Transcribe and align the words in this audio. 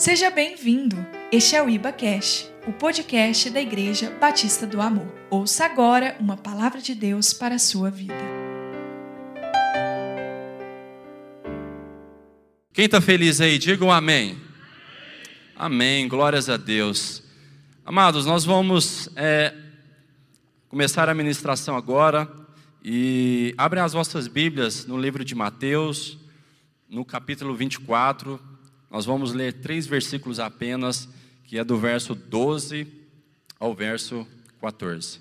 Seja 0.00 0.30
bem-vindo. 0.30 0.96
Este 1.30 1.56
é 1.56 1.62
o 1.62 1.68
Iba 1.68 1.92
Cash, 1.92 2.50
o 2.66 2.72
podcast 2.72 3.50
da 3.50 3.60
Igreja 3.60 4.10
Batista 4.18 4.66
do 4.66 4.80
Amor. 4.80 5.06
Ouça 5.28 5.66
agora 5.66 6.16
uma 6.18 6.38
palavra 6.38 6.80
de 6.80 6.94
Deus 6.94 7.34
para 7.34 7.56
a 7.56 7.58
sua 7.58 7.90
vida. 7.90 8.14
Quem 12.72 12.86
está 12.86 12.98
feliz 12.98 13.42
aí, 13.42 13.58
diga 13.58 13.84
um 13.84 13.92
amém. 13.92 14.40
Amém, 15.54 16.08
glórias 16.08 16.48
a 16.48 16.56
Deus. 16.56 17.22
Amados, 17.84 18.24
nós 18.24 18.42
vamos 18.42 19.10
é, 19.16 19.54
começar 20.70 21.10
a 21.10 21.14
ministração 21.14 21.76
agora 21.76 22.26
e 22.82 23.54
abrem 23.58 23.82
as 23.82 23.92
vossas 23.92 24.26
Bíblias 24.26 24.86
no 24.86 24.98
livro 24.98 25.22
de 25.22 25.34
Mateus, 25.34 26.16
no 26.88 27.04
capítulo 27.04 27.54
24. 27.54 28.49
Nós 28.90 29.04
vamos 29.04 29.32
ler 29.32 29.52
três 29.52 29.86
versículos 29.86 30.40
apenas, 30.40 31.08
que 31.44 31.56
é 31.56 31.62
do 31.62 31.78
verso 31.78 32.12
12 32.12 32.86
ao 33.58 33.72
verso 33.72 34.26
14. 34.60 35.20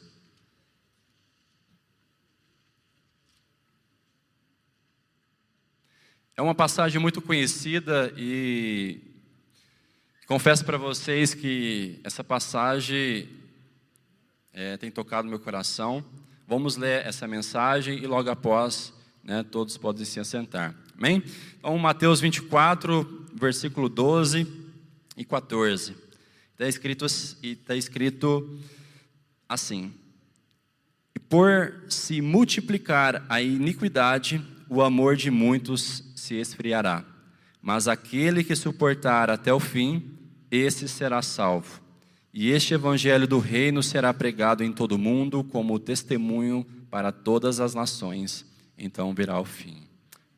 É 6.35 6.41
uma 6.41 6.55
passagem 6.55 6.99
muito 6.99 7.21
conhecida 7.21 8.11
e 8.17 9.01
confesso 10.25 10.65
para 10.65 10.77
vocês 10.77 11.35
que 11.35 11.99
essa 12.03 12.23
passagem 12.23 13.29
é, 14.51 14.77
tem 14.77 14.89
tocado 14.89 15.27
meu 15.27 15.39
coração. 15.39 16.03
Vamos 16.47 16.75
ler 16.75 17.05
essa 17.05 17.27
mensagem 17.27 17.99
e 17.99 18.07
logo 18.07 18.31
após, 18.31 18.93
né, 19.23 19.43
todos 19.43 19.77
podem 19.77 20.05
se 20.05 20.19
assentar. 20.19 20.73
Amém? 20.97 21.21
Então, 21.59 21.77
Mateus 21.77 22.19
24, 22.19 23.18
versículo 23.39 23.87
12 23.87 24.45
e 25.17 25.25
14. 25.25 25.95
Está 26.51 26.67
escrito, 26.67 27.05
está 27.05 27.75
escrito 27.75 28.59
assim: 29.47 29.93
E 31.15 31.19
por 31.19 31.85
se 31.87 32.21
multiplicar 32.21 33.25
a 33.29 33.41
iniquidade, 33.41 34.45
o 34.69 34.81
amor 34.81 35.15
de 35.15 35.31
muitos 35.31 36.03
se 36.15 36.35
esfriará. 36.35 37.05
Mas 37.61 37.87
aquele 37.87 38.43
que 38.43 38.55
suportar 38.55 39.29
até 39.29 39.53
o 39.53 39.59
fim, 39.59 40.17
esse 40.51 40.87
será 40.87 41.21
salvo. 41.21 41.81
E 42.33 42.51
este 42.51 42.73
evangelho 42.73 43.27
do 43.27 43.39
reino 43.39 43.81
será 43.81 44.13
pregado 44.13 44.63
em 44.63 44.71
todo 44.71 44.93
o 44.93 44.99
mundo 44.99 45.43
como 45.43 45.79
testemunho 45.79 46.65
para 46.91 47.11
todas 47.11 47.59
as 47.59 47.73
nações. 47.73 48.45
Então 48.77 49.13
virá 49.13 49.39
o 49.39 49.45
fim. 49.45 49.83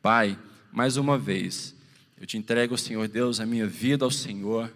Pai, 0.00 0.38
mais 0.72 0.96
uma 0.96 1.18
vez, 1.18 1.74
eu 2.22 2.26
te 2.26 2.38
entrego, 2.38 2.78
Senhor 2.78 3.08
Deus, 3.08 3.40
a 3.40 3.44
minha 3.44 3.66
vida 3.66 4.04
ao 4.04 4.10
Senhor. 4.10 4.72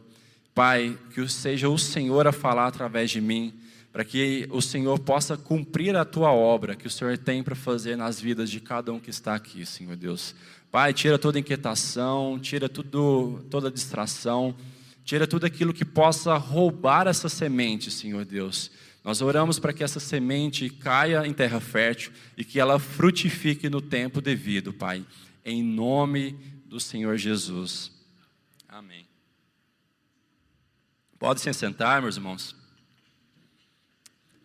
Pai, 0.52 0.98
que 1.14 1.28
seja 1.28 1.68
o 1.68 1.78
Senhor 1.78 2.26
a 2.26 2.32
falar 2.32 2.66
através 2.66 3.08
de 3.08 3.20
mim, 3.20 3.54
para 3.92 4.04
que 4.04 4.48
o 4.50 4.60
Senhor 4.60 4.98
possa 4.98 5.36
cumprir 5.36 5.94
a 5.94 6.04
tua 6.04 6.32
obra 6.32 6.74
que 6.74 6.88
o 6.88 6.90
Senhor 6.90 7.16
tem 7.16 7.44
para 7.44 7.54
fazer 7.54 7.94
nas 7.94 8.20
vidas 8.20 8.50
de 8.50 8.58
cada 8.58 8.92
um 8.92 8.98
que 8.98 9.10
está 9.10 9.36
aqui, 9.36 9.64
Senhor 9.64 9.94
Deus. 9.94 10.34
Pai, 10.72 10.92
tira 10.92 11.20
toda 11.20 11.38
inquietação, 11.38 12.36
tira 12.40 12.68
tudo, 12.68 13.46
toda 13.48 13.70
distração, 13.70 14.52
tira 15.04 15.24
tudo 15.24 15.46
aquilo 15.46 15.72
que 15.72 15.84
possa 15.84 16.36
roubar 16.36 17.06
essa 17.06 17.28
semente, 17.28 17.92
Senhor 17.92 18.24
Deus. 18.24 18.72
Nós 19.04 19.22
oramos 19.22 19.60
para 19.60 19.72
que 19.72 19.84
essa 19.84 20.00
semente 20.00 20.68
caia 20.68 21.24
em 21.24 21.32
terra 21.32 21.60
fértil 21.60 22.10
e 22.36 22.44
que 22.44 22.58
ela 22.58 22.80
frutifique 22.80 23.70
no 23.70 23.80
tempo 23.80 24.20
devido, 24.20 24.72
Pai 24.72 25.06
em 25.46 25.62
nome 25.62 26.36
do 26.66 26.80
Senhor 26.80 27.16
Jesus. 27.16 27.92
Amém. 28.68 29.06
Pode 31.18 31.40
se 31.40 31.52
sentar, 31.54 32.02
meus 32.02 32.16
irmãos. 32.16 32.56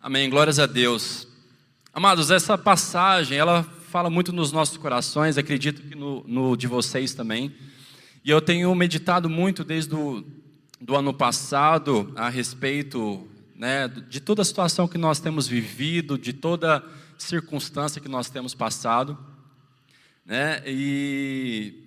Amém. 0.00 0.30
Glórias 0.30 0.58
a 0.58 0.66
Deus. 0.66 1.26
Amados, 1.92 2.30
essa 2.30 2.56
passagem, 2.56 3.36
ela 3.36 3.64
fala 3.64 4.08
muito 4.08 4.32
nos 4.32 4.52
nossos 4.52 4.76
corações, 4.76 5.36
acredito 5.36 5.82
que 5.82 5.94
no, 5.94 6.24
no 6.26 6.56
de 6.56 6.66
vocês 6.66 7.12
também. 7.12 7.54
E 8.24 8.30
eu 8.30 8.40
tenho 8.40 8.72
meditado 8.74 9.28
muito 9.28 9.64
desde 9.64 9.94
o 9.94 10.24
do 10.80 10.96
ano 10.96 11.12
passado 11.12 12.12
a 12.16 12.28
respeito 12.28 13.28
né, 13.54 13.86
de 13.86 14.20
toda 14.20 14.42
a 14.42 14.44
situação 14.44 14.88
que 14.88 14.98
nós 14.98 15.20
temos 15.20 15.46
vivido, 15.46 16.18
de 16.18 16.32
toda 16.32 16.84
circunstância 17.18 18.00
que 18.00 18.08
nós 18.08 18.30
temos 18.30 18.54
passado 18.54 19.16
né? 20.24 20.62
e 20.66 21.81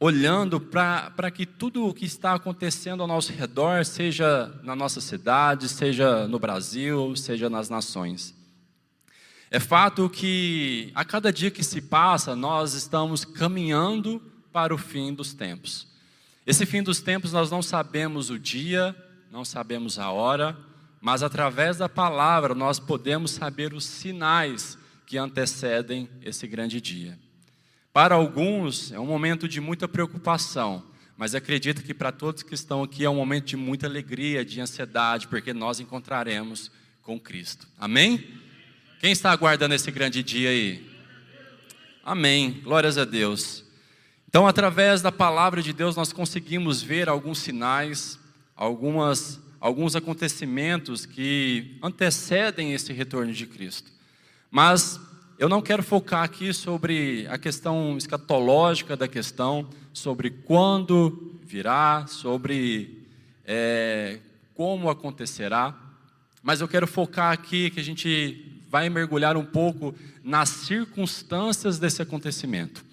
olhando 0.00 0.60
para 0.60 1.30
que 1.30 1.44
tudo 1.44 1.86
o 1.86 1.94
que 1.94 2.04
está 2.04 2.34
acontecendo 2.34 3.02
ao 3.02 3.08
nosso 3.08 3.32
redor, 3.32 3.84
seja 3.84 4.52
na 4.62 4.76
nossa 4.76 5.00
cidade, 5.00 5.68
seja 5.68 6.28
no 6.28 6.38
Brasil, 6.38 7.16
seja 7.16 7.50
nas 7.50 7.68
nações. 7.68 8.34
É 9.50 9.58
fato 9.58 10.08
que 10.08 10.92
a 10.94 11.04
cada 11.04 11.32
dia 11.32 11.50
que 11.50 11.64
se 11.64 11.80
passa, 11.80 12.36
nós 12.36 12.74
estamos 12.74 13.24
caminhando 13.24 14.20
para 14.52 14.74
o 14.74 14.78
fim 14.78 15.12
dos 15.12 15.32
tempos. 15.32 15.88
Esse 16.46 16.64
fim 16.64 16.82
dos 16.82 17.00
tempos 17.00 17.32
nós 17.32 17.50
não 17.50 17.62
sabemos 17.62 18.30
o 18.30 18.38
dia, 18.38 18.94
não 19.30 19.44
sabemos 19.44 19.98
a 19.98 20.10
hora, 20.10 20.56
mas 21.00 21.22
através 21.22 21.78
da 21.78 21.88
palavra 21.88 22.54
nós 22.54 22.78
podemos 22.78 23.32
saber 23.32 23.72
os 23.72 23.84
sinais 23.84 24.78
que 25.06 25.18
antecedem 25.18 26.08
esse 26.22 26.46
grande 26.46 26.80
dia. 26.80 27.18
Para 27.98 28.14
alguns 28.14 28.92
é 28.92 29.00
um 29.00 29.06
momento 29.06 29.48
de 29.48 29.60
muita 29.60 29.88
preocupação, 29.88 30.84
mas 31.16 31.34
acredito 31.34 31.82
que 31.82 31.92
para 31.92 32.12
todos 32.12 32.44
que 32.44 32.54
estão 32.54 32.84
aqui 32.84 33.04
é 33.04 33.10
um 33.10 33.16
momento 33.16 33.46
de 33.46 33.56
muita 33.56 33.88
alegria, 33.88 34.44
de 34.44 34.60
ansiedade, 34.60 35.26
porque 35.26 35.52
nós 35.52 35.80
encontraremos 35.80 36.70
com 37.02 37.18
Cristo. 37.18 37.66
Amém? 37.76 38.24
Quem 39.00 39.10
está 39.10 39.32
aguardando 39.32 39.74
esse 39.74 39.90
grande 39.90 40.22
dia 40.22 40.50
aí? 40.50 40.88
Amém. 42.04 42.60
Glórias 42.62 42.96
a 42.96 43.04
Deus. 43.04 43.64
Então, 44.28 44.46
através 44.46 45.02
da 45.02 45.10
palavra 45.10 45.60
de 45.60 45.72
Deus, 45.72 45.96
nós 45.96 46.12
conseguimos 46.12 46.80
ver 46.80 47.08
alguns 47.08 47.40
sinais, 47.40 48.16
algumas, 48.54 49.40
alguns 49.58 49.96
acontecimentos 49.96 51.04
que 51.04 51.76
antecedem 51.82 52.72
esse 52.72 52.92
retorno 52.92 53.32
de 53.32 53.44
Cristo. 53.44 53.90
Mas 54.52 55.00
eu 55.38 55.48
não 55.48 55.62
quero 55.62 55.84
focar 55.84 56.24
aqui 56.24 56.52
sobre 56.52 57.24
a 57.30 57.38
questão 57.38 57.96
escatológica 57.96 58.96
da 58.96 59.06
questão, 59.06 59.68
sobre 59.92 60.30
quando 60.30 61.38
virá, 61.44 62.06
sobre 62.08 63.06
é, 63.44 64.18
como 64.52 64.90
acontecerá, 64.90 65.76
mas 66.42 66.60
eu 66.60 66.66
quero 66.66 66.88
focar 66.88 67.32
aqui 67.32 67.70
que 67.70 67.78
a 67.78 67.84
gente 67.84 68.60
vai 68.68 68.90
mergulhar 68.90 69.36
um 69.36 69.44
pouco 69.44 69.94
nas 70.24 70.48
circunstâncias 70.48 71.78
desse 71.78 72.02
acontecimento. 72.02 72.84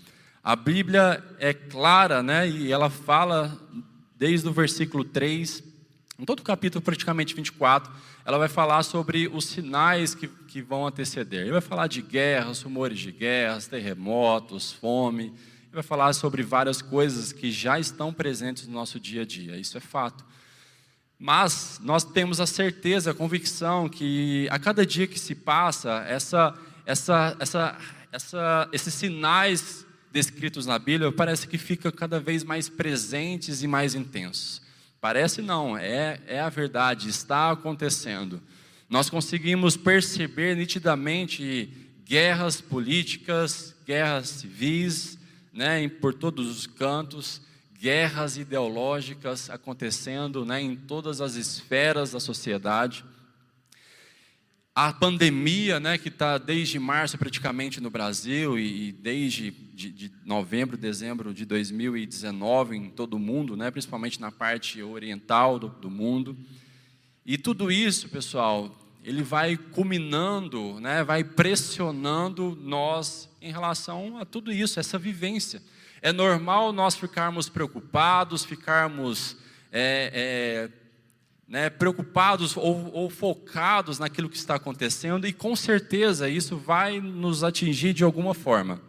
A 0.43 0.55
Bíblia 0.55 1.23
é 1.39 1.51
clara, 1.51 2.21
né, 2.21 2.47
e 2.47 2.71
ela 2.71 2.91
fala 2.91 3.59
desde 4.15 4.47
o 4.47 4.53
versículo 4.53 5.03
3, 5.03 5.63
em 6.19 6.25
todo 6.25 6.41
o 6.41 6.43
capítulo 6.43 6.83
praticamente 6.83 7.33
24, 7.33 7.91
ela 8.25 8.39
vai 8.39 8.47
falar 8.47 8.81
sobre 8.81 9.27
os 9.27 9.45
sinais 9.45 10.15
que, 10.15 10.27
que 10.27 10.59
vão 10.59 10.87
anteceder. 10.87 11.41
Ele 11.41 11.51
vai 11.51 11.61
falar 11.61 11.85
de 11.85 12.01
guerras, 12.01 12.63
rumores 12.63 12.97
de 12.97 13.11
guerras, 13.11 13.67
terremotos, 13.67 14.71
fome. 14.73 15.25
Ele 15.25 15.73
vai 15.73 15.83
falar 15.83 16.11
sobre 16.13 16.41
várias 16.41 16.81
coisas 16.81 17.31
que 17.31 17.51
já 17.51 17.79
estão 17.79 18.11
presentes 18.11 18.65
no 18.65 18.73
nosso 18.73 18.99
dia 18.99 19.21
a 19.21 19.25
dia. 19.25 19.55
Isso 19.57 19.77
é 19.77 19.79
fato. 19.79 20.25
Mas 21.19 21.79
nós 21.83 22.03
temos 22.03 22.41
a 22.41 22.47
certeza, 22.47 23.11
a 23.11 23.13
convicção 23.13 23.87
que 23.87 24.47
a 24.49 24.57
cada 24.57 24.83
dia 24.83 25.05
que 25.05 25.19
se 25.19 25.35
passa, 25.35 26.03
essa, 26.07 26.53
essa, 26.83 27.37
essa, 27.39 27.77
essa, 28.11 28.69
esses 28.73 28.93
sinais 28.95 29.85
descritos 30.11 30.65
na 30.65 30.79
Bíblia 30.79 31.11
parece 31.11 31.47
que 31.47 31.59
ficam 31.59 31.91
cada 31.91 32.19
vez 32.19 32.43
mais 32.43 32.69
presentes 32.69 33.61
e 33.61 33.67
mais 33.67 33.93
intensos. 33.93 34.64
Parece 35.05 35.39
não, 35.39 35.77
é, 35.77 36.19
é 36.25 36.39
a 36.39 36.49
verdade, 36.49 37.09
está 37.09 37.51
acontecendo. 37.51 38.41
Nós 38.89 39.07
conseguimos 39.07 39.77
perceber 39.77 40.55
nitidamente 40.57 41.69
guerras 42.03 42.59
políticas, 42.59 43.75
guerras 43.85 44.29
civis, 44.29 45.19
né, 45.53 45.87
por 45.87 46.15
todos 46.15 46.49
os 46.49 46.65
cantos, 46.65 47.39
guerras 47.79 48.35
ideológicas 48.35 49.47
acontecendo 49.47 50.43
né, 50.43 50.59
em 50.59 50.75
todas 50.75 51.21
as 51.21 51.35
esferas 51.35 52.13
da 52.13 52.19
sociedade. 52.19 53.05
A 54.77 54.91
pandemia, 54.91 55.79
né, 55.79 55.97
que 55.97 56.09
está 56.09 56.37
desde 56.37 56.77
março 56.77 57.17
praticamente 57.17 57.79
no 57.79 57.89
Brasil 57.89 58.59
e, 58.59 58.91
desde 58.91 59.49
de, 59.49 59.89
de, 59.89 60.11
novembro, 60.25 60.75
dezembro 60.75 61.33
de 61.33 61.45
2019 61.45 62.75
em 62.75 62.89
todo 62.89 63.13
o 63.13 63.19
mundo, 63.19 63.55
né, 63.55 63.71
principalmente 63.71 64.19
na 64.19 64.33
parte 64.33 64.83
oriental 64.83 65.57
do, 65.57 65.69
do 65.69 65.89
mundo. 65.89 66.37
E 67.25 67.37
tudo 67.37 67.71
isso, 67.71 68.09
pessoal, 68.09 68.77
ele 69.01 69.23
vai 69.23 69.55
culminando, 69.55 70.77
né, 70.81 71.05
vai 71.05 71.23
pressionando 71.23 72.53
nós 72.61 73.29
em 73.41 73.53
relação 73.53 74.17
a 74.17 74.25
tudo 74.25 74.51
isso, 74.51 74.77
essa 74.77 74.99
vivência. 74.99 75.63
É 76.01 76.11
normal 76.11 76.73
nós 76.73 76.95
ficarmos 76.95 77.47
preocupados, 77.47 78.43
ficarmos 78.43 79.37
é, 79.71 80.69
é, 80.69 80.84
né, 81.47 81.69
preocupados 81.69 82.57
ou, 82.57 82.91
ou 82.93 83.09
focados 83.09 83.99
naquilo 83.99 84.29
que 84.29 84.37
está 84.37 84.55
acontecendo, 84.55 85.27
e 85.27 85.33
com 85.33 85.55
certeza 85.55 86.27
isso 86.27 86.57
vai 86.57 86.99
nos 86.99 87.43
atingir 87.43 87.93
de 87.93 88.03
alguma 88.03 88.33
forma. 88.33 88.81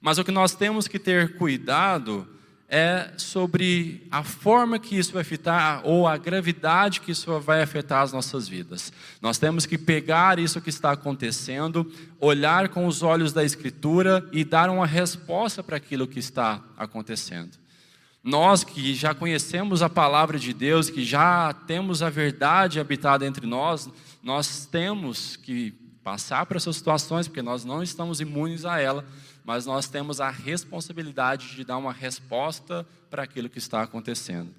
Mas 0.00 0.18
o 0.18 0.24
que 0.24 0.30
nós 0.30 0.54
temos 0.54 0.88
que 0.88 0.98
ter 0.98 1.36
cuidado 1.36 2.26
é 2.72 3.10
sobre 3.16 4.06
a 4.12 4.22
forma 4.22 4.78
que 4.78 4.96
isso 4.96 5.12
vai 5.12 5.22
afetar 5.22 5.82
ou 5.84 6.06
a 6.06 6.16
gravidade 6.16 7.00
que 7.00 7.10
isso 7.10 7.38
vai 7.40 7.60
afetar 7.60 8.00
as 8.02 8.12
nossas 8.12 8.48
vidas. 8.48 8.92
Nós 9.20 9.38
temos 9.38 9.66
que 9.66 9.76
pegar 9.76 10.38
isso 10.38 10.60
que 10.60 10.70
está 10.70 10.92
acontecendo, 10.92 11.92
olhar 12.20 12.68
com 12.68 12.86
os 12.86 13.02
olhos 13.02 13.32
da 13.32 13.44
Escritura 13.44 14.26
e 14.30 14.44
dar 14.44 14.70
uma 14.70 14.86
resposta 14.86 15.64
para 15.64 15.76
aquilo 15.76 16.06
que 16.06 16.20
está 16.20 16.62
acontecendo. 16.76 17.58
Nós 18.22 18.62
que 18.62 18.94
já 18.94 19.14
conhecemos 19.14 19.82
a 19.82 19.88
palavra 19.88 20.38
de 20.38 20.52
Deus, 20.52 20.90
que 20.90 21.04
já 21.04 21.52
temos 21.52 22.02
a 22.02 22.10
verdade 22.10 22.78
habitada 22.78 23.26
entre 23.26 23.46
nós, 23.46 23.88
nós 24.22 24.66
temos 24.66 25.36
que 25.36 25.72
passar 26.02 26.44
por 26.46 26.56
essas 26.56 26.76
situações, 26.76 27.28
porque 27.28 27.42
nós 27.42 27.64
não 27.64 27.82
estamos 27.82 28.20
imunes 28.20 28.64
a 28.64 28.78
ela 28.78 29.04
mas 29.44 29.66
nós 29.66 29.88
temos 29.88 30.20
a 30.20 30.30
responsabilidade 30.30 31.56
de 31.56 31.64
dar 31.64 31.76
uma 31.76 31.92
resposta 31.92 32.86
para 33.10 33.24
aquilo 33.24 33.48
que 33.48 33.58
está 33.58 33.82
acontecendo. 33.82 34.54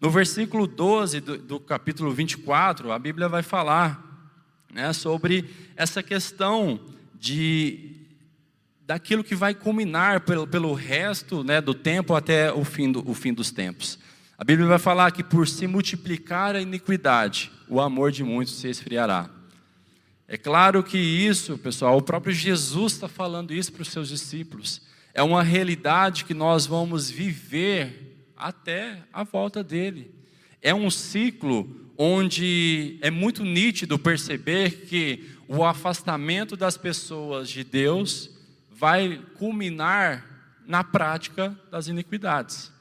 No 0.00 0.10
versículo 0.10 0.66
12 0.66 1.20
do, 1.20 1.38
do 1.38 1.60
capítulo 1.60 2.12
24, 2.12 2.92
a 2.92 2.98
Bíblia 2.98 3.28
vai 3.28 3.42
falar 3.42 4.30
né, 4.72 4.92
sobre 4.92 5.48
essa 5.74 6.02
questão 6.02 6.80
de 7.14 8.05
daquilo 8.86 9.24
que 9.24 9.34
vai 9.34 9.52
culminar 9.52 10.20
pelo, 10.20 10.46
pelo 10.46 10.72
resto 10.72 11.42
né, 11.42 11.60
do 11.60 11.74
tempo 11.74 12.14
até 12.14 12.52
o 12.52 12.64
fim, 12.64 12.92
do, 12.92 13.10
o 13.10 13.14
fim 13.14 13.34
dos 13.34 13.50
tempos. 13.50 13.98
A 14.38 14.44
Bíblia 14.44 14.68
vai 14.68 14.78
falar 14.78 15.10
que 15.10 15.24
por 15.24 15.48
se 15.48 15.66
multiplicar 15.66 16.54
a 16.54 16.60
iniquidade, 16.60 17.50
o 17.68 17.80
amor 17.80 18.12
de 18.12 18.22
muitos 18.22 18.54
se 18.54 18.68
esfriará. 18.68 19.28
É 20.28 20.36
claro 20.36 20.84
que 20.84 20.98
isso, 20.98 21.58
pessoal, 21.58 21.96
o 21.98 22.02
próprio 22.02 22.32
Jesus 22.32 22.92
está 22.92 23.08
falando 23.08 23.52
isso 23.52 23.72
para 23.72 23.82
os 23.82 23.88
seus 23.88 24.08
discípulos. 24.08 24.82
É 25.12 25.22
uma 25.22 25.42
realidade 25.42 26.24
que 26.24 26.34
nós 26.34 26.66
vamos 26.66 27.10
viver 27.10 28.28
até 28.36 29.02
a 29.12 29.24
volta 29.24 29.64
dele. 29.64 30.12
É 30.62 30.74
um 30.74 30.90
ciclo 30.90 31.88
onde 31.98 32.98
é 33.00 33.10
muito 33.10 33.42
nítido 33.42 33.98
perceber 33.98 34.86
que 34.86 35.30
o 35.48 35.64
afastamento 35.64 36.56
das 36.56 36.76
pessoas 36.76 37.48
de 37.48 37.64
Deus 37.64 38.35
vai 38.78 39.22
culminar 39.38 40.24
na 40.66 40.84
prática 40.84 41.56
das 41.70 41.88
iniquidades. 41.88 42.72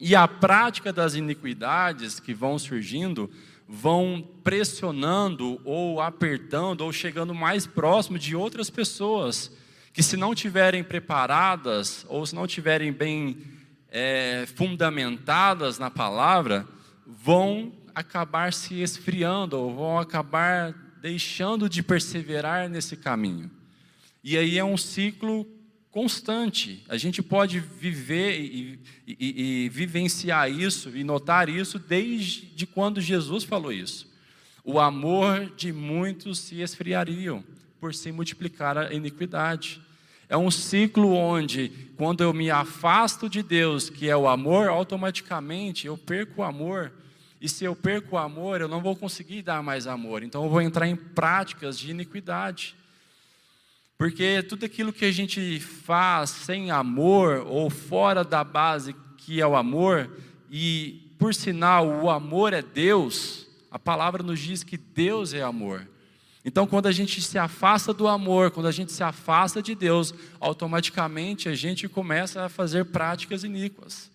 E 0.00 0.14
a 0.14 0.26
prática 0.26 0.92
das 0.92 1.14
iniquidades 1.14 2.20
que 2.20 2.32
vão 2.32 2.58
surgindo 2.58 3.30
vão 3.68 4.26
pressionando 4.42 5.60
ou 5.64 6.00
apertando 6.00 6.80
ou 6.80 6.92
chegando 6.92 7.34
mais 7.34 7.66
próximo 7.66 8.18
de 8.18 8.34
outras 8.34 8.70
pessoas 8.70 9.52
que, 9.92 10.02
se 10.02 10.16
não 10.16 10.34
tiverem 10.34 10.82
preparadas 10.82 12.06
ou 12.08 12.24
se 12.24 12.34
não 12.34 12.46
tiverem 12.46 12.92
bem 12.92 13.36
é, 13.90 14.46
fundamentadas 14.54 15.78
na 15.78 15.90
palavra, 15.90 16.66
vão 17.06 17.72
acabar 17.94 18.52
se 18.52 18.80
esfriando 18.80 19.58
ou 19.58 19.74
vão 19.74 19.98
acabar 19.98 20.72
deixando 21.02 21.68
de 21.68 21.82
perseverar 21.82 22.68
nesse 22.68 22.96
caminho. 22.96 23.57
E 24.22 24.36
aí 24.36 24.58
é 24.58 24.64
um 24.64 24.76
ciclo 24.76 25.46
constante. 25.90 26.84
A 26.88 26.96
gente 26.96 27.22
pode 27.22 27.60
viver 27.60 28.40
e, 28.40 28.78
e, 29.06 29.64
e, 29.64 29.68
vivenciar 29.68 30.50
isso 30.50 30.96
e 30.96 31.02
notar 31.02 31.48
isso 31.48 31.78
desde 31.78 32.66
quando 32.66 33.00
Jesus 33.00 33.44
falou 33.44 33.72
isso. 33.72 34.08
O 34.64 34.78
amor 34.78 35.52
de 35.56 35.72
muitos 35.72 36.40
se 36.40 36.60
esfriariam 36.60 37.42
por 37.80 37.94
se 37.94 38.12
multiplicar 38.12 38.76
a 38.76 38.92
iniquidade. 38.92 39.80
É 40.28 40.36
um 40.36 40.50
ciclo 40.50 41.14
onde, 41.14 41.72
quando 41.96 42.22
eu 42.22 42.34
me 42.34 42.50
afasto 42.50 43.30
de 43.30 43.42
Deus, 43.42 43.88
que 43.88 44.10
é 44.10 44.16
o 44.16 44.28
amor, 44.28 44.68
automaticamente 44.68 45.86
eu 45.86 45.96
perco 45.96 46.42
o 46.42 46.44
amor. 46.44 46.92
E 47.40 47.48
se 47.48 47.64
eu 47.64 47.74
perco 47.74 48.16
o 48.16 48.18
amor, 48.18 48.60
eu 48.60 48.68
não 48.68 48.82
vou 48.82 48.94
conseguir 48.94 49.42
dar 49.42 49.62
mais 49.62 49.86
amor. 49.86 50.22
Então 50.22 50.44
eu 50.44 50.50
vou 50.50 50.60
entrar 50.60 50.86
em 50.86 50.96
práticas 50.96 51.78
de 51.78 51.90
iniquidade. 51.90 52.76
Porque 53.98 54.44
tudo 54.44 54.64
aquilo 54.64 54.92
que 54.92 55.04
a 55.04 55.10
gente 55.10 55.58
faz 55.58 56.30
sem 56.30 56.70
amor 56.70 57.44
ou 57.44 57.68
fora 57.68 58.22
da 58.22 58.44
base 58.44 58.94
que 59.16 59.40
é 59.40 59.46
o 59.46 59.56
amor, 59.56 60.08
e 60.48 61.12
por 61.18 61.34
sinal 61.34 61.86
o 61.86 62.08
amor 62.08 62.52
é 62.52 62.62
Deus, 62.62 63.48
a 63.72 63.78
palavra 63.78 64.22
nos 64.22 64.38
diz 64.38 64.62
que 64.62 64.76
Deus 64.76 65.34
é 65.34 65.42
amor. 65.42 65.86
Então, 66.44 66.64
quando 66.64 66.86
a 66.86 66.92
gente 66.92 67.20
se 67.20 67.36
afasta 67.36 67.92
do 67.92 68.06
amor, 68.06 68.52
quando 68.52 68.66
a 68.66 68.72
gente 68.72 68.92
se 68.92 69.02
afasta 69.02 69.60
de 69.60 69.74
Deus, 69.74 70.14
automaticamente 70.38 71.48
a 71.48 71.54
gente 71.54 71.88
começa 71.88 72.44
a 72.44 72.48
fazer 72.48 72.84
práticas 72.86 73.42
iníquas. 73.42 74.10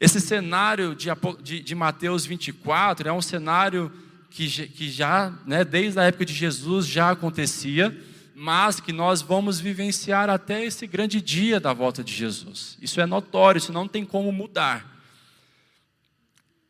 Esse 0.00 0.20
cenário 0.20 0.94
de, 0.94 1.08
de, 1.42 1.60
de 1.60 1.74
Mateus 1.74 2.24
24 2.24 3.08
é 3.08 3.12
um 3.12 3.20
cenário 3.20 3.92
que, 4.30 4.48
que 4.68 4.88
já, 4.88 5.36
né, 5.44 5.64
desde 5.64 5.98
a 5.98 6.04
época 6.04 6.24
de 6.24 6.32
Jesus, 6.32 6.86
já 6.86 7.10
acontecia 7.10 7.94
mas 8.40 8.78
que 8.78 8.92
nós 8.92 9.20
vamos 9.20 9.58
vivenciar 9.58 10.30
até 10.30 10.64
esse 10.64 10.86
grande 10.86 11.20
dia 11.20 11.58
da 11.58 11.72
volta 11.72 12.04
de 12.04 12.14
Jesus. 12.14 12.78
Isso 12.80 13.00
é 13.00 13.04
notório, 13.04 13.58
isso 13.58 13.72
não 13.72 13.88
tem 13.88 14.04
como 14.04 14.30
mudar. 14.30 14.96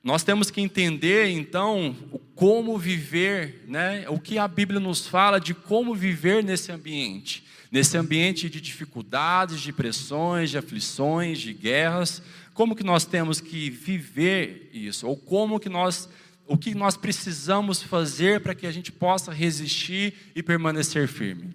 Nós 0.03 0.23
temos 0.23 0.51
que 0.51 0.63
entender 0.63 1.29
então 1.29 1.95
como 2.35 2.79
viver, 2.79 3.65
né? 3.69 4.07
O 4.09 4.19
que 4.19 4.39
a 4.39 4.49
Bíblia 4.49 4.81
nos 4.81 5.07
fala 5.07 5.39
de 5.39 5.53
como 5.53 5.95
viver 5.95 6.43
nesse 6.43 6.73
ambiente, 6.73 7.45
nesse 7.71 7.99
ambiente 7.99 8.49
de 8.49 8.63
dificuldades, 8.63 9.61
de 9.61 9.71
pressões, 9.71 10.49
de 10.49 10.57
aflições, 10.57 11.39
de 11.39 11.53
guerras. 11.53 12.23
Como 12.55 12.75
que 12.75 12.83
nós 12.83 13.05
temos 13.05 13.43
que 13.43 13.69
viver 13.69 14.71
isso? 14.73 15.07
Ou 15.07 15.19
como 15.19 15.61
que 15.61 15.69
nós 15.69 16.09
o 16.49 16.57
que 16.57 16.75
nós 16.75 16.97
precisamos 16.97 17.83
fazer 17.83 18.41
para 18.41 18.55
que 18.55 18.67
a 18.67 18.73
gente 18.73 18.91
possa 18.91 19.31
resistir 19.33 20.15
e 20.35 20.43
permanecer 20.43 21.07
firme. 21.07 21.55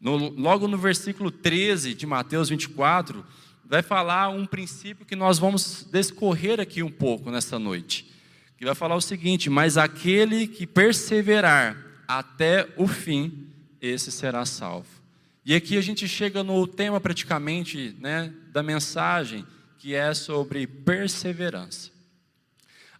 No, 0.00 0.16
logo 0.16 0.66
no 0.66 0.78
versículo 0.78 1.30
13 1.30 1.94
de 1.94 2.06
Mateus 2.06 2.48
24, 2.48 3.24
vai 3.64 3.82
falar 3.82 4.30
um 4.30 4.46
princípio 4.46 5.06
que 5.06 5.14
nós 5.14 5.38
vamos 5.38 5.86
descorrer 5.92 6.58
aqui 6.58 6.82
um 6.82 6.90
pouco 6.90 7.30
nessa 7.30 7.58
noite. 7.58 8.10
Que 8.56 8.64
vai 8.64 8.74
falar 8.74 8.96
o 8.96 9.00
seguinte: 9.00 9.48
Mas 9.48 9.76
aquele 9.76 10.46
que 10.46 10.66
perseverar 10.66 11.76
até 12.08 12.68
o 12.76 12.88
fim, 12.88 13.46
esse 13.80 14.10
será 14.10 14.44
salvo. 14.46 14.88
E 15.44 15.54
aqui 15.54 15.76
a 15.76 15.80
gente 15.80 16.08
chega 16.08 16.42
no 16.42 16.66
tema 16.66 17.00
praticamente 17.00 17.94
né, 18.00 18.32
da 18.50 18.62
mensagem, 18.62 19.44
que 19.78 19.94
é 19.94 20.14
sobre 20.14 20.66
perseverança. 20.66 21.91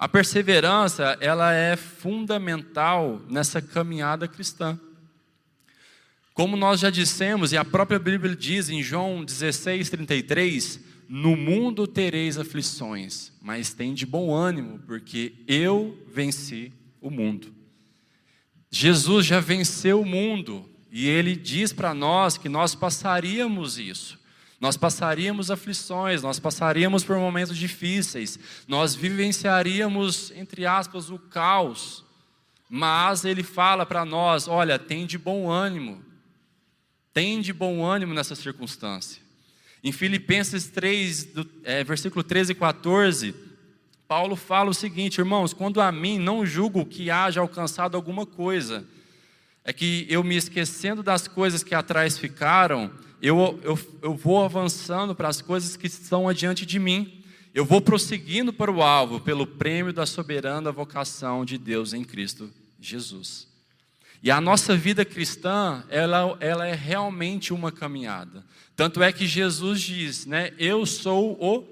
A 0.02 0.09
perseverança, 0.09 1.16
ela 1.21 1.54
é 1.54 1.76
fundamental 1.76 3.23
nessa 3.30 3.62
caminhada 3.62 4.26
cristã. 4.26 4.76
Como 6.35 6.56
nós 6.56 6.80
já 6.80 6.90
dissemos, 6.90 7.52
e 7.52 7.56
a 7.56 7.64
própria 7.64 8.00
Bíblia 8.00 8.35
diz 8.35 8.68
em 8.68 8.82
João 8.82 9.25
16, 9.25 9.88
33, 9.90 10.80
no 11.09 11.37
mundo 11.37 11.87
tereis 11.87 12.37
aflições, 12.37 13.30
mas 13.40 13.75
tem 13.75 13.94
de 13.94 14.04
bom 14.04 14.35
ânimo, 14.35 14.80
porque 14.88 15.35
eu 15.47 15.97
venci 16.12 16.73
o 17.00 17.09
mundo. 17.09 17.54
Jesus 18.73 19.25
já 19.25 19.38
venceu 19.38 20.00
o 20.00 20.04
mundo, 20.04 20.68
e 20.90 21.06
ele 21.06 21.37
diz 21.37 21.73
para 21.73 21.94
nós 21.94 22.37
que 22.37 22.49
nós 22.49 22.75
passaríamos 22.75 23.78
isso. 23.78 24.18
Nós 24.62 24.76
passaríamos 24.76 25.50
aflições, 25.50 26.23
nós 26.23 26.38
passaríamos 26.38 27.02
por 27.02 27.19
momentos 27.19 27.59
difíceis, 27.59 28.38
nós 28.69 28.95
vivenciaríamos, 28.95 30.31
entre 30.37 30.64
aspas, 30.64 31.11
o 31.11 31.19
caos. 31.19 32.04
Mas 32.71 33.25
ele 33.25 33.42
fala 33.42 33.85
para 33.85 34.04
nós: 34.04 34.47
olha, 34.47 34.78
tem 34.78 35.04
de 35.04 35.19
bom 35.19 35.50
ânimo, 35.50 36.00
tem 37.12 37.40
de 37.40 37.52
bom 37.52 37.85
ânimo 37.85 38.14
nessa 38.14 38.37
circunstância. 38.37 39.21
Em 39.83 39.90
Filipenses 39.90 40.69
3, 40.69 41.25
do, 41.25 41.50
é, 41.64 41.83
versículo 41.83 42.23
13 42.23 42.52
e 42.52 42.54
14, 42.54 43.35
Paulo 44.07 44.37
fala 44.37 44.71
o 44.71 44.75
seguinte: 44.75 45.19
irmãos, 45.19 45.52
quando 45.52 45.81
a 45.81 45.90
mim 45.90 46.21
não 46.21 46.47
julgo 46.47 46.87
que 46.87 47.11
haja 47.11 47.40
alcançado 47.40 47.97
alguma 47.97 48.25
coisa, 48.25 48.87
é 49.64 49.73
que 49.73 50.07
eu 50.09 50.23
me 50.23 50.37
esquecendo 50.37 51.02
das 51.02 51.26
coisas 51.26 51.64
que 51.64 51.75
atrás 51.75 52.16
ficaram, 52.16 52.92
eu, 53.22 53.60
eu, 53.62 53.78
eu 54.02 54.14
vou 54.14 54.44
avançando 54.44 55.14
para 55.14 55.28
as 55.28 55.40
coisas 55.40 55.76
que 55.76 55.86
estão 55.86 56.28
adiante 56.28 56.66
de 56.66 56.78
mim. 56.80 57.22
Eu 57.54 57.64
vou 57.64 57.80
prosseguindo 57.80 58.52
para 58.52 58.70
o 58.70 58.82
alvo, 58.82 59.20
pelo 59.20 59.46
prêmio 59.46 59.92
da 59.92 60.04
soberana 60.04 60.72
vocação 60.72 61.44
de 61.44 61.56
Deus 61.56 61.92
em 61.92 62.02
Cristo 62.02 62.50
Jesus. 62.80 63.46
E 64.22 64.30
a 64.30 64.40
nossa 64.40 64.76
vida 64.76 65.04
cristã, 65.04 65.84
ela, 65.88 66.36
ela 66.40 66.66
é 66.66 66.74
realmente 66.74 67.52
uma 67.52 67.70
caminhada. 67.70 68.44
Tanto 68.74 69.02
é 69.02 69.12
que 69.12 69.26
Jesus 69.26 69.80
diz, 69.80 70.26
né? 70.26 70.52
Eu 70.58 70.84
sou 70.84 71.36
o 71.40 71.64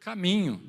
caminho. 0.00 0.60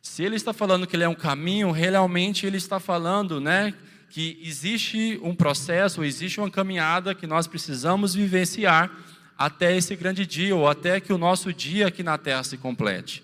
Se 0.00 0.22
ele 0.22 0.36
está 0.36 0.52
falando 0.52 0.86
que 0.86 0.96
ele 0.96 1.04
é 1.04 1.08
um 1.08 1.14
caminho, 1.14 1.70
realmente 1.70 2.46
ele 2.46 2.56
está 2.56 2.78
falando, 2.78 3.40
né, 3.40 3.72
que 4.10 4.38
existe 4.42 5.18
um 5.22 5.34
processo, 5.34 6.04
existe 6.04 6.38
uma 6.38 6.50
caminhada 6.50 7.14
que 7.14 7.26
nós 7.26 7.46
precisamos 7.46 8.14
vivenciar 8.14 8.90
até 9.36 9.76
esse 9.76 9.94
grande 9.96 10.26
dia, 10.26 10.54
ou 10.54 10.68
até 10.68 11.00
que 11.00 11.12
o 11.12 11.18
nosso 11.18 11.52
dia 11.52 11.88
aqui 11.88 12.02
na 12.02 12.16
terra 12.18 12.42
se 12.44 12.56
complete. 12.56 13.22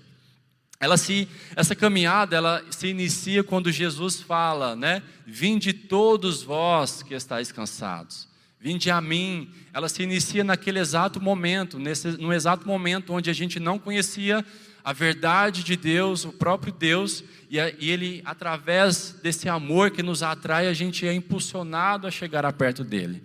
Ela 0.80 0.96
se, 0.96 1.28
essa 1.54 1.74
caminhada, 1.74 2.34
ela 2.34 2.64
se 2.70 2.88
inicia 2.88 3.44
quando 3.44 3.70
Jesus 3.70 4.20
fala, 4.20 4.74
né? 4.74 5.02
Vinde 5.26 5.74
todos 5.74 6.42
vós 6.42 7.02
que 7.02 7.12
estáis 7.12 7.52
cansados. 7.52 8.26
Vinde 8.58 8.90
a 8.90 9.00
mim. 9.00 9.50
Ela 9.74 9.90
se 9.90 10.02
inicia 10.02 10.42
naquele 10.42 10.78
exato 10.78 11.20
momento, 11.20 11.78
nesse, 11.78 12.08
no 12.12 12.32
exato 12.32 12.66
momento 12.66 13.12
onde 13.12 13.28
a 13.28 13.32
gente 13.32 13.60
não 13.60 13.78
conhecia 13.78 14.44
a 14.82 14.92
verdade 14.92 15.62
de 15.62 15.76
Deus, 15.76 16.24
o 16.24 16.32
próprio 16.32 16.72
Deus, 16.72 17.22
e, 17.50 17.58
Ele, 17.58 18.22
através 18.24 19.16
desse 19.22 19.48
amor 19.48 19.90
que 19.90 20.02
nos 20.02 20.22
atrai, 20.22 20.66
a 20.66 20.72
gente 20.72 21.06
é 21.06 21.12
impulsionado 21.12 22.06
a 22.06 22.10
chegar 22.10 22.46
a 22.46 22.52
perto 22.52 22.82
dEle. 22.82 23.22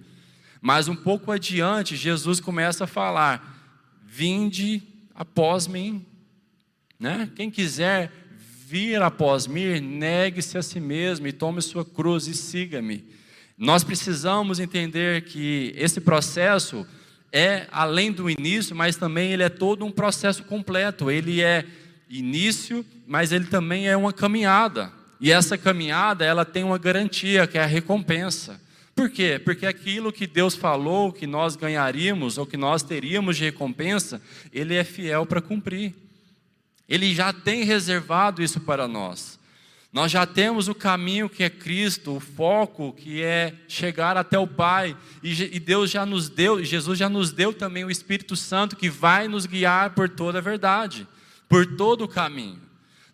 Mas 0.65 0.88
um 0.88 0.95
pouco 0.95 1.31
adiante, 1.31 1.95
Jesus 1.95 2.39
começa 2.39 2.86
a 2.86 2.88
falar: 2.88 3.77
Vinde 4.03 4.81
após 5.13 5.67
mim. 5.67 6.03
Né? 7.00 7.29
Quem 7.36 7.51
quiser 7.51 8.12
vir 8.65 9.00
após 9.00 9.45
mim, 9.45 9.79
negue-se 9.79 10.57
a 10.57 10.63
si 10.63 10.79
mesmo 10.79 11.27
e 11.27 11.31
tome 11.31 11.62
sua 11.62 11.86
cruz 11.86 12.25
e 12.25 12.34
siga-me. 12.34 13.05
Nós 13.55 13.84
precisamos 13.84 14.60
entender 14.60 15.25
que 15.25 15.72
esse 15.77 16.01
processo 16.01 16.84
é 17.31 17.67
além 17.72 18.12
do 18.12 18.27
início, 18.27 18.75
mas 18.75 18.95
também 18.95 19.34
ele 19.34 19.43
é 19.43 19.50
todo 19.50 19.86
um 19.86 19.91
processo 19.91 20.45
completo. 20.45 21.12
Ele 21.12 21.43
é 21.43 21.63
início, 22.10 22.84
mas 23.05 23.31
ele 23.31 23.45
também 23.45 23.88
é 23.88 23.95
uma 23.95 24.12
caminhada. 24.12 24.91
E 25.22 25.31
essa 25.31 25.60
caminhada, 25.60 26.25
ela 26.25 26.43
tem 26.43 26.63
uma 26.63 26.79
garantia, 26.79 27.45
que 27.45 27.55
é 27.55 27.62
a 27.62 27.67
recompensa. 27.67 28.64
Por 28.96 29.10
quê? 29.10 29.38
Porque 29.44 29.66
aquilo 29.66 30.14
que 30.14 30.25
Deus 30.25 30.56
falou 30.56 31.12
que 31.12 31.28
nós 31.28 31.58
ganharíamos 31.58 32.38
ou 32.38 32.46
que 32.46 32.56
nós 32.56 32.82
teríamos 32.82 33.36
de 33.36 33.44
recompensa, 33.44 34.22
ele 34.54 34.74
é 34.74 34.86
fiel 34.86 35.25
para 35.25 35.42
cumprir. 35.42 35.94
Ele 36.88 37.14
já 37.14 37.34
tem 37.34 37.66
reservado 37.66 38.42
isso 38.42 38.62
para 38.62 38.88
nós. 38.88 39.38
Nós 39.92 40.12
já 40.12 40.25
temos 40.25 40.68
o 40.68 40.75
caminho 40.75 41.30
que 41.30 41.44
é 41.44 41.50
Cristo, 41.50 42.16
o 42.16 42.20
foco 42.20 42.94
que 42.94 43.22
é 43.22 43.54
chegar 43.68 44.18
até 44.18 44.38
o 44.38 44.48
Pai, 44.48 44.96
e 45.24 45.60
Deus 45.60 45.90
já 45.90 46.06
nos 46.06 46.30
deu, 46.30 46.64
Jesus 46.64 47.00
já 47.00 47.08
nos 47.08 47.32
deu 47.32 47.54
também 47.54 47.86
o 47.86 47.92
Espírito 47.92 48.36
Santo 48.36 48.75
que 48.75 48.90
vai 48.90 49.28
nos 49.28 49.46
guiar 49.46 49.92
por 49.92 50.10
toda 50.10 50.40
a 50.40 50.42
verdade, 50.42 51.08
por 51.48 51.66
todo 51.78 52.04
o 52.04 52.10
caminho. 52.10 52.64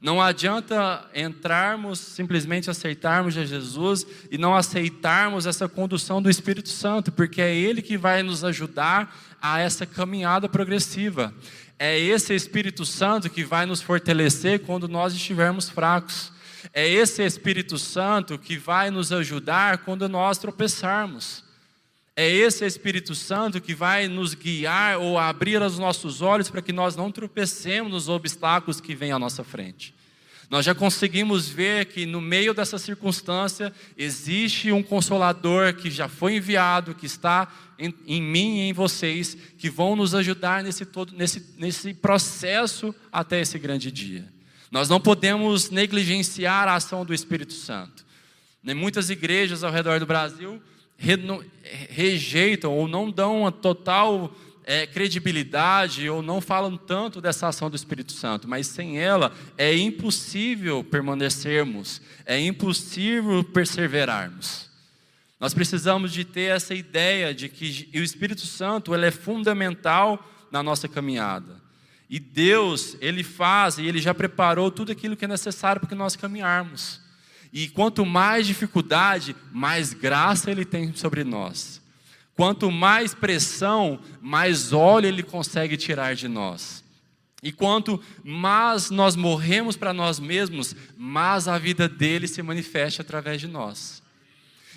Não 0.02 0.20
adianta 0.20 1.06
entrarmos, 1.14 2.00
simplesmente 2.00 2.72
aceitarmos 2.72 3.38
a 3.38 3.46
Jesus 3.46 4.08
e 4.32 4.38
não 4.38 4.56
aceitarmos 4.56 5.46
essa 5.46 5.70
condução 5.70 6.20
do 6.20 6.28
Espírito 6.28 6.70
Santo, 6.70 7.12
porque 7.12 7.40
é 7.40 7.56
Ele 7.56 7.84
que 7.84 8.00
vai 8.00 8.24
nos 8.24 8.44
ajudar 8.44 9.16
a 9.40 9.60
essa 9.60 9.86
caminhada 9.86 10.50
progressiva. 10.50 11.32
É 11.78 12.00
esse 12.00 12.34
Espírito 12.34 12.84
Santo 12.84 13.30
que 13.30 13.44
vai 13.44 13.68
nos 13.68 13.80
fortalecer 13.80 14.62
quando 14.62 14.88
nós 14.88 15.14
estivermos 15.14 15.70
fracos. 15.70 16.32
É 16.74 16.88
esse 16.88 17.24
Espírito 17.24 17.78
Santo 17.78 18.40
que 18.40 18.58
vai 18.58 18.90
nos 18.90 19.12
ajudar 19.12 19.80
quando 19.80 20.10
nós 20.10 20.40
tropeçarmos. 20.40 21.44
É 22.16 22.30
esse 22.30 22.66
Espírito 22.66 23.16
Santo 23.16 23.62
que 23.62 23.74
vai 23.74 24.08
nos 24.08 24.34
guiar 24.34 25.00
ou 25.00 25.18
abrir 25.18 25.62
os 25.62 25.80
nossos 25.80 26.22
olhos 26.22 26.50
para 26.50 26.62
que 26.62 26.74
nós 26.74 26.96
não 26.96 27.12
tropecemos 27.12 27.92
nos 27.92 28.10
obstáculos 28.10 28.82
que 28.82 28.94
vêm 28.94 29.12
à 29.12 29.20
nossa 29.20 29.44
frente. 29.44 29.96
Nós 30.50 30.66
já 30.66 30.76
conseguimos 30.76 31.48
ver 31.48 31.86
que 31.86 32.06
no 32.06 32.20
meio 32.20 32.54
dessa 32.54 32.78
circunstância 32.78 33.74
existe 33.98 34.70
um 34.70 34.84
consolador 34.84 35.74
que 35.74 35.90
já 35.90 36.10
foi 36.10 36.36
enviado, 36.36 36.94
que 36.94 37.06
está 37.06 37.48
em, 37.80 37.94
em 38.06 38.22
mim 38.22 38.58
e 38.58 38.70
em 38.70 38.74
vocês, 38.74 39.38
que 39.58 39.70
vão 39.70 39.96
nos 39.96 40.14
ajudar 40.14 40.62
nesse, 40.62 40.86
todo, 40.86 41.16
nesse, 41.16 41.56
nesse 41.58 41.94
processo 41.94 42.94
até 43.10 43.40
esse 43.40 43.58
grande 43.58 43.90
dia. 43.90 44.28
Nós 44.70 44.90
não 44.90 45.00
podemos 45.00 45.70
negligenciar 45.70 46.68
a 46.68 46.76
ação 46.76 47.06
do 47.06 47.14
Espírito 47.14 47.54
Santo. 47.54 48.06
Muitas 48.62 49.10
igrejas 49.10 49.64
ao 49.64 49.72
redor 49.72 50.02
do 50.02 50.06
Brasil 50.06 50.62
rejeitam 51.90 52.72
ou 52.72 52.88
não 52.88 53.10
dão 53.10 53.42
uma 53.42 53.52
total 53.52 54.34
é, 54.64 54.86
credibilidade 54.86 56.08
ou 56.10 56.22
não 56.22 56.40
falam 56.40 56.78
tanto 56.78 57.20
dessa 57.20 57.48
ação 57.48 57.70
do 57.70 57.76
Espírito 57.76 58.12
Santo, 58.12 58.48
mas 58.48 58.68
sem 58.68 59.00
ela 59.00 59.34
é 59.58 59.76
impossível 59.76 60.84
permanecermos, 60.84 62.02
é 62.26 62.40
impossível 62.40 63.44
perseverarmos. 63.44 64.70
Nós 65.40 65.54
precisamos 65.54 66.14
de 66.14 66.24
ter 66.24 66.56
essa 66.56 66.76
ideia 66.76 67.34
de 67.34 67.50
que 67.50 67.90
o 67.96 68.04
Espírito 68.04 68.46
Santo 68.46 68.94
ele 68.94 69.08
é 69.08 69.12
fundamental 69.12 70.24
na 70.52 70.62
nossa 70.62 70.88
caminhada. 70.88 71.60
E 72.08 72.20
Deus, 72.20 72.96
Ele 73.00 73.24
faz 73.24 73.78
e 73.78 73.88
Ele 73.88 74.00
já 74.00 74.14
preparou 74.14 74.70
tudo 74.70 74.92
aquilo 74.92 75.16
que 75.16 75.26
é 75.26 75.28
necessário 75.30 75.80
para 75.80 75.90
que 75.90 75.96
nós 75.96 76.16
caminharmos. 76.16 77.01
E 77.54 77.68
quanto 77.68 78.06
mais 78.06 78.48
dificuldade, 78.48 79.36
mais 79.52 79.94
graça 79.94 80.50
Ele 80.50 80.64
tem 80.64 80.94
sobre 80.96 81.24
nós. 81.24 81.82
Quanto 82.36 82.72
mais 82.72 83.14
pressão, 83.14 84.00
mais 84.22 84.72
óleo 84.72 85.08
Ele 85.08 85.24
consegue 85.24 85.76
tirar 85.76 86.16
de 86.16 86.28
nós. 86.28 86.84
E 87.44 87.52
quanto 87.52 88.02
mais 88.24 88.90
nós 88.90 89.16
morremos 89.16 89.76
para 89.76 89.94
nós 89.94 90.20
mesmos, 90.20 90.76
mais 90.96 91.48
a 91.48 91.58
vida 91.58 91.90
dele 91.90 92.28
se 92.28 92.42
manifesta 92.42 93.02
através 93.02 93.42
de 93.42 93.48
nós. 93.48 94.02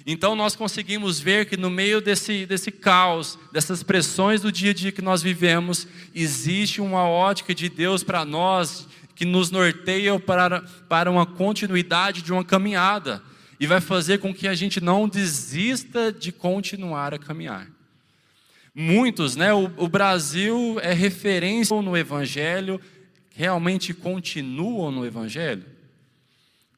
Então 0.07 0.35
nós 0.35 0.57
conseguimos 0.57 1.21
ver 1.21 1.47
que 1.47 1.57
no 1.57 1.71
meio 1.71 2.01
desse, 2.01 2.45
desse 2.45 2.71
caos, 2.71 3.39
dessas 3.53 3.83
pressões 3.83 4.43
do 4.43 4.53
dia 4.53 4.71
a 4.71 4.75
dia 4.75 4.93
que 4.93 5.01
nós 5.01 5.23
vivemos, 5.23 5.87
existe 6.15 6.81
uma 6.81 7.09
ótica 7.09 7.55
de 7.55 7.69
Deus 7.69 8.03
para 8.03 8.25
nós 8.25 8.87
que 9.15 9.25
nos 9.25 9.51
norteia 9.51 10.19
para, 10.19 10.63
para 10.89 11.11
uma 11.11 11.25
continuidade 11.25 12.23
de 12.23 12.33
uma 12.33 12.45
caminhada 12.45 13.23
e 13.59 13.67
vai 13.67 13.81
fazer 13.81 14.19
com 14.19 14.35
que 14.35 14.49
a 14.49 14.55
gente 14.55 14.81
não 14.81 15.09
desista 15.09 16.13
de 16.13 16.33
continuar 16.33 17.15
a 17.15 17.19
caminhar. 17.19 17.69
Muitos, 18.75 19.37
né? 19.37 19.55
O, 19.55 19.71
o 19.77 19.89
Brasil 19.89 20.79
é 20.83 20.93
referência 20.93 21.81
no 21.81 21.97
Evangelho, 21.97 22.81
realmente 23.31 23.95
continuam 23.95 24.91
no 24.91 25.07
Evangelho? 25.07 25.65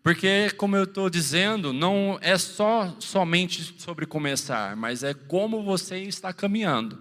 Porque, 0.02 0.50
como 0.56 0.76
eu 0.76 0.84
estou 0.84 1.10
dizendo, 1.10 1.72
não 1.72 2.16
é 2.20 2.38
só 2.38 2.94
somente 3.00 3.74
sobre 3.78 4.06
começar, 4.06 4.76
mas 4.76 5.02
é 5.02 5.12
como 5.12 5.64
você 5.64 5.98
está 5.98 6.32
caminhando. 6.32 6.96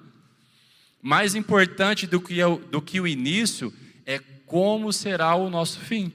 Mais 1.03 1.35
importante 1.35 2.07
do 2.07 2.19
que, 2.19 2.43
o, 2.43 2.57
do 2.57 2.81
que 2.81 2.99
o 2.99 3.05
início 3.05 3.71
é 4.07 4.19
como 4.55 4.93
será 4.93 5.35
o 5.35 5.49
nosso 5.49 5.81
fim. 5.81 6.13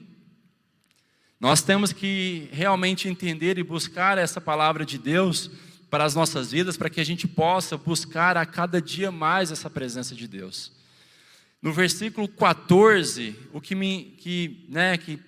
Nós 1.39 1.61
temos 1.61 1.93
que 1.93 2.49
realmente 2.51 3.07
entender 3.07 3.59
e 3.59 3.63
buscar 3.63 4.17
essa 4.17 4.41
palavra 4.41 4.83
de 4.83 4.97
Deus 4.97 5.51
para 5.91 6.05
as 6.05 6.15
nossas 6.15 6.51
vidas, 6.51 6.75
para 6.75 6.89
que 6.89 6.99
a 6.99 7.03
gente 7.03 7.27
possa 7.27 7.77
buscar 7.77 8.37
a 8.37 8.43
cada 8.43 8.81
dia 8.81 9.11
mais 9.11 9.51
essa 9.51 9.69
presença 9.69 10.15
de 10.15 10.27
Deus. 10.27 10.71
No 11.61 11.71
versículo 11.71 12.27
14, 12.27 13.35
o 13.53 13.61
que 13.61 13.75
me 13.75 14.15
que, 14.17 14.65
né, 14.67 14.97
que 14.97 15.19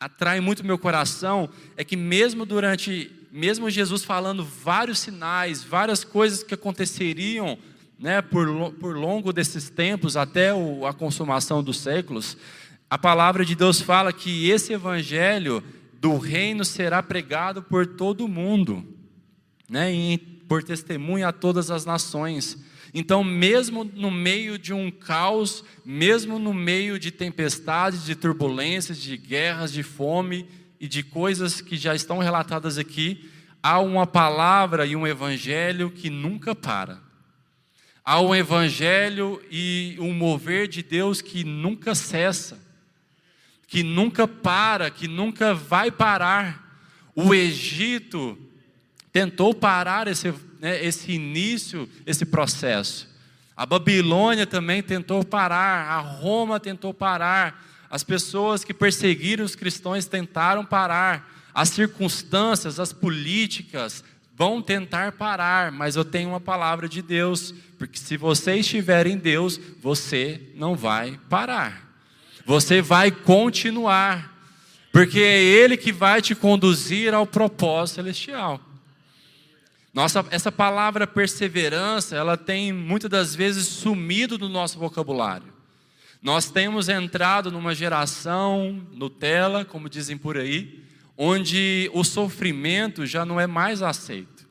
atrai 0.00 0.40
muito 0.40 0.64
meu 0.64 0.78
coração 0.78 1.50
é 1.76 1.84
que 1.84 1.94
mesmo 1.94 2.46
durante, 2.46 3.12
mesmo 3.30 3.68
Jesus 3.68 4.02
falando 4.02 4.42
vários 4.42 5.00
sinais, 5.00 5.62
várias 5.62 6.04
coisas 6.04 6.42
que 6.42 6.54
aconteceriam, 6.54 7.58
né, 8.00 8.22
por, 8.22 8.72
por 8.72 8.96
longo 8.96 9.30
desses 9.30 9.68
tempos 9.68 10.16
até 10.16 10.54
o, 10.54 10.86
a 10.86 10.94
consumação 10.94 11.62
dos 11.62 11.78
séculos, 11.78 12.34
a 12.88 12.96
palavra 12.96 13.44
de 13.44 13.54
Deus 13.54 13.82
fala 13.82 14.10
que 14.10 14.48
esse 14.48 14.72
evangelho 14.72 15.62
do 16.00 16.16
reino 16.16 16.64
será 16.64 17.02
pregado 17.02 17.62
por 17.62 17.86
todo 17.86 18.24
o 18.24 18.28
mundo, 18.28 18.82
né, 19.68 19.92
e 19.92 20.16
por 20.16 20.62
testemunha 20.62 21.28
a 21.28 21.32
todas 21.32 21.70
as 21.70 21.84
nações. 21.84 22.58
Então, 22.94 23.22
mesmo 23.22 23.84
no 23.84 24.10
meio 24.10 24.58
de 24.58 24.72
um 24.72 24.90
caos, 24.90 25.62
mesmo 25.84 26.38
no 26.38 26.54
meio 26.54 26.98
de 26.98 27.10
tempestades, 27.10 28.04
de 28.04 28.16
turbulências, 28.16 28.98
de 28.98 29.16
guerras, 29.16 29.72
de 29.72 29.82
fome 29.82 30.48
e 30.80 30.88
de 30.88 31.02
coisas 31.02 31.60
que 31.60 31.76
já 31.76 31.94
estão 31.94 32.18
relatadas 32.18 32.78
aqui, 32.78 33.30
há 33.62 33.78
uma 33.78 34.06
palavra 34.06 34.86
e 34.86 34.96
um 34.96 35.06
evangelho 35.06 35.90
que 35.90 36.08
nunca 36.08 36.54
para. 36.54 37.09
Há 38.10 38.20
um 38.20 38.34
evangelho 38.34 39.40
e 39.52 39.96
um 40.00 40.12
mover 40.12 40.66
de 40.66 40.82
Deus 40.82 41.22
que 41.22 41.44
nunca 41.44 41.94
cessa, 41.94 42.58
que 43.68 43.84
nunca 43.84 44.26
para, 44.26 44.90
que 44.90 45.06
nunca 45.06 45.54
vai 45.54 45.92
parar. 45.92 46.82
O 47.14 47.32
Egito 47.32 48.36
tentou 49.12 49.54
parar 49.54 50.08
esse, 50.08 50.34
né, 50.58 50.84
esse 50.84 51.12
início, 51.12 51.88
esse 52.04 52.26
processo. 52.26 53.08
A 53.56 53.64
Babilônia 53.64 54.44
também 54.44 54.82
tentou 54.82 55.24
parar, 55.24 55.92
a 55.92 56.00
Roma 56.00 56.58
tentou 56.58 56.92
parar, 56.92 57.64
as 57.88 58.02
pessoas 58.02 58.64
que 58.64 58.74
perseguiram 58.74 59.44
os 59.44 59.54
cristãos 59.54 60.04
tentaram 60.06 60.66
parar, 60.66 61.32
as 61.54 61.68
circunstâncias, 61.68 62.80
as 62.80 62.92
políticas 62.92 64.02
vão 64.40 64.62
tentar 64.62 65.12
parar, 65.12 65.70
mas 65.70 65.96
eu 65.96 66.02
tenho 66.02 66.30
uma 66.30 66.40
palavra 66.40 66.88
de 66.88 67.02
Deus, 67.02 67.52
porque 67.78 67.98
se 67.98 68.16
você 68.16 68.54
estiver 68.54 69.06
em 69.06 69.18
Deus, 69.18 69.60
você 69.82 70.40
não 70.54 70.74
vai 70.74 71.20
parar, 71.28 71.86
você 72.46 72.80
vai 72.80 73.10
continuar, 73.10 74.34
porque 74.90 75.20
é 75.20 75.42
Ele 75.42 75.76
que 75.76 75.92
vai 75.92 76.22
te 76.22 76.34
conduzir 76.34 77.12
ao 77.12 77.26
propósito 77.26 77.96
celestial. 77.96 78.58
Nossa, 79.92 80.24
essa 80.30 80.50
palavra 80.50 81.06
perseverança, 81.06 82.16
ela 82.16 82.38
tem 82.38 82.72
muitas 82.72 83.10
das 83.10 83.34
vezes 83.34 83.66
sumido 83.66 84.38
do 84.38 84.48
nosso 84.48 84.78
vocabulário. 84.78 85.52
Nós 86.22 86.50
temos 86.50 86.88
entrado 86.88 87.52
numa 87.52 87.74
geração 87.74 88.80
Nutella, 88.90 89.66
como 89.66 89.86
dizem 89.86 90.16
por 90.16 90.38
aí, 90.38 90.82
onde 91.22 91.90
o 91.92 92.02
sofrimento 92.02 93.04
já 93.04 93.26
não 93.26 93.38
é 93.38 93.46
mais 93.46 93.82
aceito, 93.82 94.48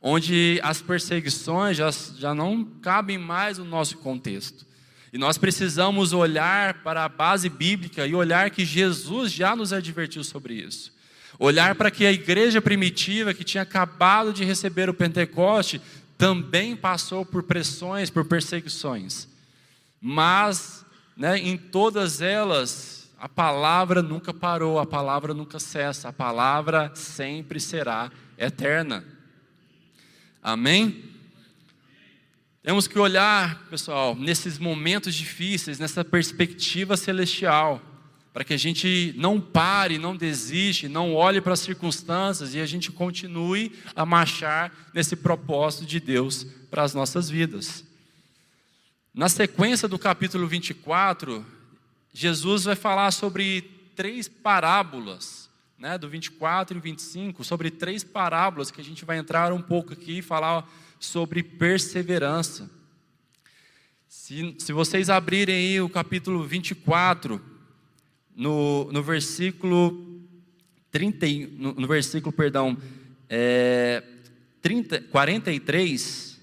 onde 0.00 0.60
as 0.62 0.80
perseguições 0.80 1.76
já, 1.76 1.90
já 2.16 2.32
não 2.32 2.64
cabem 2.80 3.18
mais 3.18 3.58
no 3.58 3.64
nosso 3.64 3.98
contexto. 3.98 4.64
E 5.12 5.18
nós 5.18 5.36
precisamos 5.36 6.12
olhar 6.12 6.74
para 6.84 7.04
a 7.04 7.08
base 7.08 7.48
bíblica 7.48 8.06
e 8.06 8.14
olhar 8.14 8.50
que 8.50 8.64
Jesus 8.64 9.32
já 9.32 9.56
nos 9.56 9.72
advertiu 9.72 10.22
sobre 10.22 10.54
isso. 10.54 10.92
Olhar 11.40 11.74
para 11.74 11.90
que 11.90 12.06
a 12.06 12.12
igreja 12.12 12.62
primitiva, 12.62 13.34
que 13.34 13.42
tinha 13.42 13.64
acabado 13.64 14.32
de 14.32 14.44
receber 14.44 14.88
o 14.88 14.94
Pentecoste, 14.94 15.82
também 16.16 16.76
passou 16.76 17.26
por 17.26 17.42
pressões, 17.42 18.10
por 18.10 18.24
perseguições. 18.24 19.26
Mas, 20.00 20.86
né, 21.16 21.36
em 21.36 21.56
todas 21.56 22.20
elas, 22.20 23.01
a 23.22 23.28
palavra 23.28 24.02
nunca 24.02 24.34
parou, 24.34 24.80
a 24.80 24.84
palavra 24.84 25.32
nunca 25.32 25.60
cessa, 25.60 26.08
a 26.08 26.12
palavra 26.12 26.90
sempre 26.96 27.60
será 27.60 28.10
eterna. 28.36 29.04
Amém? 30.42 31.04
Temos 32.64 32.88
que 32.88 32.98
olhar, 32.98 33.64
pessoal, 33.70 34.16
nesses 34.16 34.58
momentos 34.58 35.14
difíceis, 35.14 35.78
nessa 35.78 36.04
perspectiva 36.04 36.96
celestial 36.96 37.80
para 38.32 38.42
que 38.42 38.54
a 38.54 38.58
gente 38.58 39.14
não 39.16 39.40
pare, 39.40 39.98
não 39.98 40.16
desiste, 40.16 40.88
não 40.88 41.14
olhe 41.14 41.40
para 41.40 41.52
as 41.52 41.60
circunstâncias 41.60 42.56
e 42.56 42.60
a 42.60 42.66
gente 42.66 42.90
continue 42.90 43.70
a 43.94 44.04
marchar 44.04 44.72
nesse 44.92 45.14
propósito 45.14 45.86
de 45.86 46.00
Deus 46.00 46.44
para 46.68 46.82
as 46.82 46.92
nossas 46.92 47.30
vidas. 47.30 47.84
Na 49.14 49.28
sequência 49.28 49.86
do 49.86 49.98
capítulo 49.98 50.48
24, 50.48 51.61
Jesus 52.12 52.64
vai 52.64 52.76
falar 52.76 53.10
sobre 53.10 53.62
três 53.96 54.28
parábolas, 54.28 55.50
né, 55.78 55.96
do 55.96 56.08
24 56.08 56.76
e 56.76 56.80
25, 56.80 57.42
sobre 57.42 57.70
três 57.70 58.04
parábolas 58.04 58.70
que 58.70 58.80
a 58.80 58.84
gente 58.84 59.04
vai 59.04 59.18
entrar 59.18 59.52
um 59.52 59.62
pouco 59.62 59.92
aqui 59.92 60.18
e 60.18 60.22
falar 60.22 60.70
sobre 61.00 61.42
perseverança. 61.42 62.70
Se, 64.08 64.54
se 64.58 64.72
vocês 64.72 65.08
abrirem 65.08 65.54
aí 65.54 65.80
o 65.80 65.88
capítulo 65.88 66.44
24, 66.44 67.40
no, 68.36 68.90
no 68.92 69.02
versículo 69.02 70.22
30, 70.90 71.26
no, 71.52 71.72
no 71.72 71.88
versículo, 71.88 72.32
perdão, 72.32 72.76
é, 73.28 74.02
30, 74.60 75.00
43, 75.02 76.38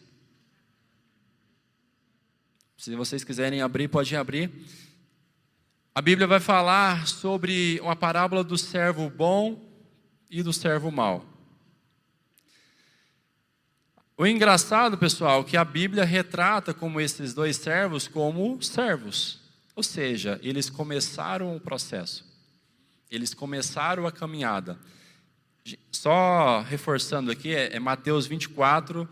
se 2.77 2.95
vocês 2.95 3.23
quiserem 3.23 3.61
abrir, 3.61 3.87
pode 3.87 4.15
abrir. 4.15 4.51
A 5.99 6.01
Bíblia 6.01 6.25
vai 6.25 6.39
falar 6.39 7.07
sobre 7.07 7.77
uma 7.81 7.93
parábola 7.93 8.41
do 8.41 8.57
servo 8.57 9.09
bom 9.09 9.59
e 10.29 10.41
do 10.41 10.53
servo 10.53 10.89
mau. 10.89 11.25
O 14.17 14.25
engraçado, 14.25 14.97
pessoal, 14.97 15.43
que 15.43 15.57
a 15.57 15.65
Bíblia 15.65 16.05
retrata 16.05 16.73
como 16.73 17.01
esses 17.01 17.33
dois 17.33 17.57
servos 17.57 18.07
como 18.07 18.63
servos. 18.63 19.41
Ou 19.75 19.83
seja, 19.83 20.39
eles 20.41 20.69
começaram 20.69 21.53
o 21.53 21.59
processo, 21.59 22.25
eles 23.11 23.33
começaram 23.33 24.07
a 24.07 24.11
caminhada. 24.11 24.79
Só 25.91 26.61
reforçando 26.61 27.29
aqui, 27.29 27.53
é, 27.53 27.75
é 27.75 27.79
Mateus 27.79 28.25
24, 28.25 29.05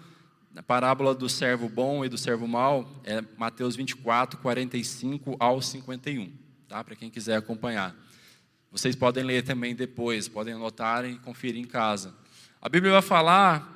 a 0.56 0.64
parábola 0.64 1.14
do 1.14 1.28
servo 1.28 1.68
bom 1.68 2.06
e 2.06 2.08
do 2.08 2.18
servo 2.18 2.48
mau, 2.48 2.90
é 3.04 3.22
Mateus 3.38 3.76
24, 3.76 4.40
45 4.40 5.36
ao 5.38 5.62
51, 5.62 6.47
tá? 6.68 6.84
para 6.84 6.96
quem 6.96 7.10
quiser 7.10 7.38
acompanhar. 7.38 7.96
Vocês 8.72 8.96
podem 8.96 9.24
ler 9.24 9.44
também 9.44 9.74
depois, 9.74 10.28
podem 10.28 10.54
anotar 10.54 11.06
e 11.06 11.18
conferir 11.20 11.62
em 11.62 11.66
casa. 11.66 12.14
A 12.62 12.68
Bíblia 12.68 12.94
vai 12.94 13.02
falar 13.02 13.74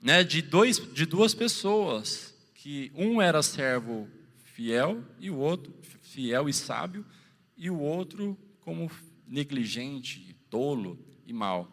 né, 0.00 0.22
de, 0.22 0.42
dois, 0.42 0.78
de 0.92 1.06
duas 1.06 1.34
pessoas, 1.34 2.34
que 2.54 2.92
um 2.94 3.20
era 3.20 3.42
servo 3.42 4.08
fiel 4.44 5.02
e 5.18 5.30
o 5.30 5.36
outro 5.36 5.72
fiel 6.02 6.48
e 6.48 6.52
sábio, 6.52 7.04
e 7.56 7.70
o 7.70 7.78
outro 7.78 8.36
como 8.60 8.90
negligente, 9.26 10.36
tolo 10.50 10.98
e 11.26 11.32
mau. 11.32 11.70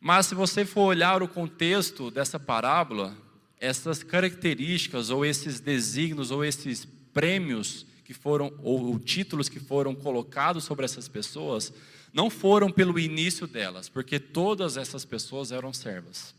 Mas 0.00 0.26
se 0.26 0.34
você 0.34 0.64
for 0.64 0.82
olhar 0.82 1.22
o 1.22 1.28
contexto 1.28 2.10
dessa 2.10 2.38
parábola, 2.38 3.16
essas 3.58 4.02
características 4.02 5.10
ou 5.10 5.24
esses 5.24 5.60
desígnios 5.60 6.30
ou 6.30 6.44
esses 6.44 6.84
prêmios 7.12 7.86
que 8.12 8.18
foram 8.18 8.52
ou 8.62 8.98
títulos 8.98 9.48
que 9.48 9.58
foram 9.58 9.94
colocados 9.94 10.64
sobre 10.64 10.84
essas 10.84 11.08
pessoas 11.08 11.72
não 12.12 12.28
foram 12.28 12.70
pelo 12.70 12.98
início 12.98 13.46
delas, 13.46 13.88
porque 13.88 14.20
todas 14.20 14.76
essas 14.76 15.02
pessoas 15.02 15.50
eram 15.50 15.72
servas. 15.72 16.34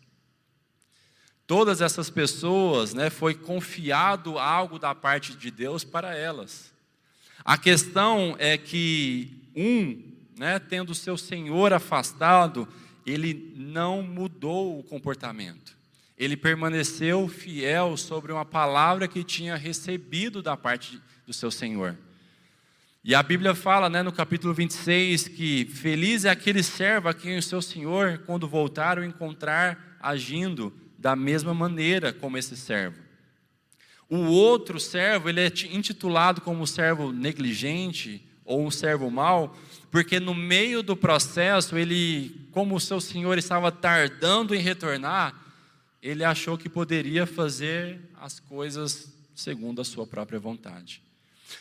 Todas 1.47 1.81
essas 1.81 2.12
pessoas, 2.12 2.93
né, 2.93 3.09
foi 3.09 3.33
confiado 3.33 4.38
algo 4.38 4.77
da 4.77 4.93
parte 4.93 5.36
de 5.36 5.49
Deus 5.49 5.83
para 5.83 6.15
elas. 6.15 6.71
A 7.43 7.57
questão 7.57 8.36
é 8.38 8.55
que 8.55 9.49
um, 9.55 10.13
né, 10.38 10.59
tendo 10.59 10.93
seu 10.93 11.17
senhor 11.17 11.73
afastado, 11.73 12.67
ele 13.03 13.51
não 13.57 14.03
mudou 14.03 14.79
o 14.79 14.83
comportamento. 14.83 15.75
Ele 16.15 16.38
permaneceu 16.38 17.27
fiel 17.27 17.97
sobre 17.97 18.31
uma 18.31 18.45
palavra 18.45 19.07
que 19.07 19.23
tinha 19.23 19.55
recebido 19.55 20.41
da 20.41 20.55
parte 20.55 21.01
do 21.33 21.35
seu 21.35 21.49
senhor. 21.51 21.97
E 23.03 23.13
a 23.13 23.23
Bíblia 23.23 23.53
fala, 23.55 23.89
né, 23.89 24.01
no 24.03 24.11
capítulo 24.13 24.53
26, 24.53 25.27
que 25.27 25.65
feliz 25.65 26.23
é 26.23 26.29
aquele 26.29 26.63
servo 26.63 27.09
a 27.09 27.13
quem 27.13 27.37
o 27.37 27.43
seu 27.43 27.61
senhor, 27.61 28.19
quando 28.19 28.47
voltar, 28.47 28.97
o 28.97 29.03
encontrar 29.03 29.97
agindo 29.99 30.71
da 30.97 31.15
mesma 31.15 31.53
maneira 31.53 32.13
como 32.13 32.37
esse 32.37 32.55
servo. 32.55 33.01
O 34.07 34.19
outro 34.27 34.79
servo, 34.79 35.27
ele 35.27 35.41
é 35.41 35.47
intitulado 35.71 36.39
como 36.39 36.67
servo 36.67 37.11
negligente 37.11 38.23
ou 38.45 38.63
um 38.63 38.71
servo 38.71 39.09
mau, 39.09 39.57
porque 39.89 40.19
no 40.19 40.35
meio 40.35 40.83
do 40.83 40.95
processo, 40.95 41.77
ele, 41.77 42.47
como 42.51 42.75
o 42.75 42.79
seu 42.79 43.01
senhor 43.01 43.37
estava 43.37 43.71
tardando 43.71 44.53
em 44.53 44.59
retornar, 44.59 45.33
ele 46.01 46.23
achou 46.23 46.57
que 46.57 46.69
poderia 46.69 47.25
fazer 47.25 47.99
as 48.19 48.39
coisas 48.39 49.11
segundo 49.33 49.81
a 49.81 49.85
sua 49.85 50.05
própria 50.05 50.39
vontade. 50.39 51.01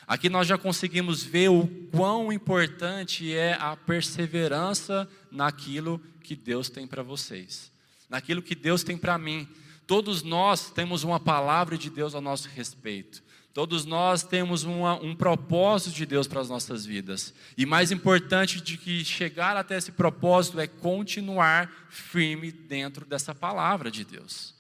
Aqui 0.07 0.29
nós 0.29 0.47
já 0.47 0.59
conseguimos 0.59 1.23
ver 1.23 1.51
o 1.51 1.67
quão 1.91 2.33
importante 2.33 3.33
é 3.35 3.55
a 3.55 3.77
perseverança 3.77 5.09
naquilo 5.31 6.01
que 6.23 6.37
Deus 6.37 6.69
tem 6.69 6.87
para 6.87 7.03
vocês, 7.03 7.71
naquilo 8.09 8.43
que 8.43 8.55
Deus 8.55 8.83
tem 8.83 8.97
para 8.97 9.19
mim. 9.19 9.49
Todos 9.87 10.23
nós 10.23 10.71
temos 10.71 11.05
uma 11.05 11.21
palavra 11.21 11.77
de 11.77 11.91
Deus 11.91 12.15
ao 12.15 12.21
nosso 12.21 12.49
respeito. 12.49 13.23
Todos 13.55 13.85
nós 13.85 14.23
temos 14.23 14.65
uma, 14.65 14.95
um 14.95 15.15
propósito 15.15 15.95
de 15.95 16.07
Deus 16.07 16.27
para 16.27 16.41
as 16.41 16.49
nossas 16.49 16.87
vidas. 16.87 17.35
E 17.57 17.67
mais 17.67 17.93
importante 17.93 18.63
de 18.63 18.79
que 18.79 19.05
chegar 19.05 19.57
até 19.57 19.77
esse 19.77 19.93
propósito 19.93 20.59
é 20.59 20.67
continuar 20.67 21.71
firme 21.91 22.51
dentro 22.51 23.05
dessa 23.05 23.35
palavra 23.35 23.91
de 23.91 24.05
Deus. 24.05 24.55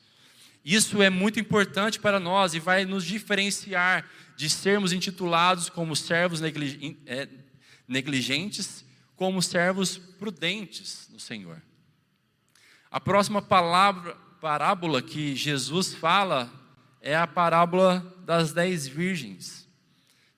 Isso 0.64 1.02
é 1.02 1.08
muito 1.08 1.40
importante 1.40 1.98
para 1.98 2.20
nós 2.20 2.54
e 2.54 2.60
vai 2.60 2.84
nos 2.84 3.04
diferenciar 3.04 4.04
de 4.36 4.48
sermos 4.48 4.92
intitulados 4.92 5.68
como 5.68 5.94
servos 5.94 6.40
é, 7.06 7.28
negligentes, 7.86 8.84
como 9.16 9.42
servos 9.42 9.98
prudentes 9.98 11.08
no 11.12 11.20
Senhor. 11.20 11.62
A 12.90 13.00
próxima 13.00 13.40
palavra, 13.40 14.14
parábola 14.40 15.00
que 15.00 15.34
Jesus 15.36 15.94
fala 15.94 16.52
é 17.00 17.16
a 17.16 17.26
parábola 17.26 18.00
das 18.24 18.52
dez 18.52 18.86
virgens. 18.86 19.68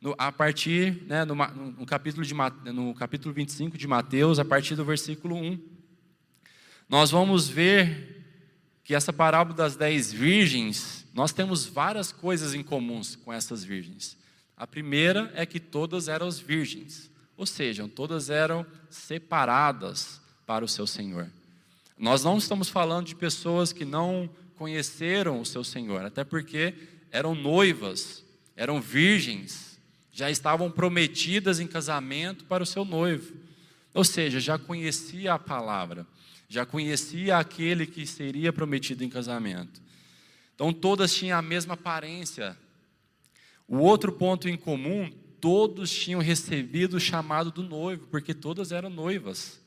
No, 0.00 0.14
a 0.18 0.30
partir, 0.30 1.02
né, 1.06 1.24
no, 1.24 1.34
no, 1.34 1.86
capítulo 1.86 2.24
de, 2.24 2.34
no 2.72 2.94
capítulo 2.94 3.34
25 3.34 3.78
de 3.78 3.86
Mateus, 3.86 4.38
a 4.38 4.44
partir 4.44 4.74
do 4.76 4.84
versículo 4.84 5.36
1. 5.36 5.58
Nós 6.88 7.10
vamos 7.10 7.48
ver 7.48 8.22
que 8.84 8.94
essa 8.94 9.12
parábola 9.12 9.56
das 9.56 9.76
dez 9.76 10.12
virgens, 10.12 11.03
nós 11.14 11.32
temos 11.32 11.64
várias 11.64 12.10
coisas 12.10 12.54
em 12.54 12.62
comuns 12.62 13.14
com 13.14 13.32
essas 13.32 13.62
virgens. 13.62 14.16
A 14.56 14.66
primeira 14.66 15.32
é 15.36 15.46
que 15.46 15.60
todas 15.60 16.08
eram 16.08 16.28
virgens, 16.28 17.08
ou 17.36 17.46
seja, 17.46 17.88
todas 17.88 18.30
eram 18.30 18.66
separadas 18.90 20.20
para 20.44 20.64
o 20.64 20.68
seu 20.68 20.88
Senhor. 20.88 21.30
Nós 21.96 22.24
não 22.24 22.36
estamos 22.36 22.68
falando 22.68 23.06
de 23.06 23.14
pessoas 23.14 23.72
que 23.72 23.84
não 23.84 24.28
conheceram 24.56 25.40
o 25.40 25.46
seu 25.46 25.62
Senhor, 25.62 26.04
até 26.04 26.24
porque 26.24 26.74
eram 27.12 27.34
noivas, 27.34 28.24
eram 28.56 28.80
virgens, 28.80 29.78
já 30.12 30.30
estavam 30.30 30.68
prometidas 30.68 31.60
em 31.60 31.66
casamento 31.66 32.44
para 32.44 32.62
o 32.62 32.66
seu 32.66 32.84
noivo. 32.84 33.34
Ou 33.92 34.04
seja, 34.04 34.40
já 34.40 34.58
conhecia 34.58 35.34
a 35.34 35.38
palavra, 35.38 36.04
já 36.48 36.66
conhecia 36.66 37.38
aquele 37.38 37.86
que 37.86 38.04
seria 38.04 38.52
prometido 38.52 39.04
em 39.04 39.08
casamento. 39.08 39.80
Então 40.54 40.72
todas 40.72 41.14
tinham 41.14 41.38
a 41.38 41.42
mesma 41.42 41.74
aparência. 41.74 42.56
O 43.66 43.78
outro 43.78 44.12
ponto 44.12 44.48
em 44.48 44.56
comum, 44.56 45.10
todos 45.40 45.90
tinham 45.90 46.20
recebido 46.20 46.96
o 46.96 47.00
chamado 47.00 47.50
do 47.50 47.62
noivo, 47.62 48.06
porque 48.06 48.32
todas 48.32 48.72
eram 48.72 48.90
noivas, 48.90 49.60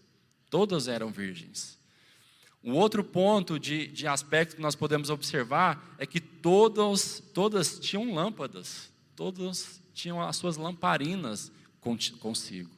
todas 0.49 0.87
eram 0.87 1.11
virgens. 1.11 1.77
Um 2.63 2.73
outro 2.73 3.03
ponto 3.03 3.59
de, 3.59 3.87
de 3.87 4.07
aspecto 4.07 4.55
que 4.55 4.61
nós 4.61 4.75
podemos 4.75 5.09
observar 5.09 5.95
é 5.97 6.05
que 6.05 6.19
todas, 6.19 7.23
todas 7.33 7.79
tinham 7.79 8.13
lâmpadas, 8.13 8.91
todas 9.15 9.81
tinham 9.93 10.21
as 10.21 10.35
suas 10.35 10.57
lamparinas 10.57 11.51
consigo. 12.19 12.69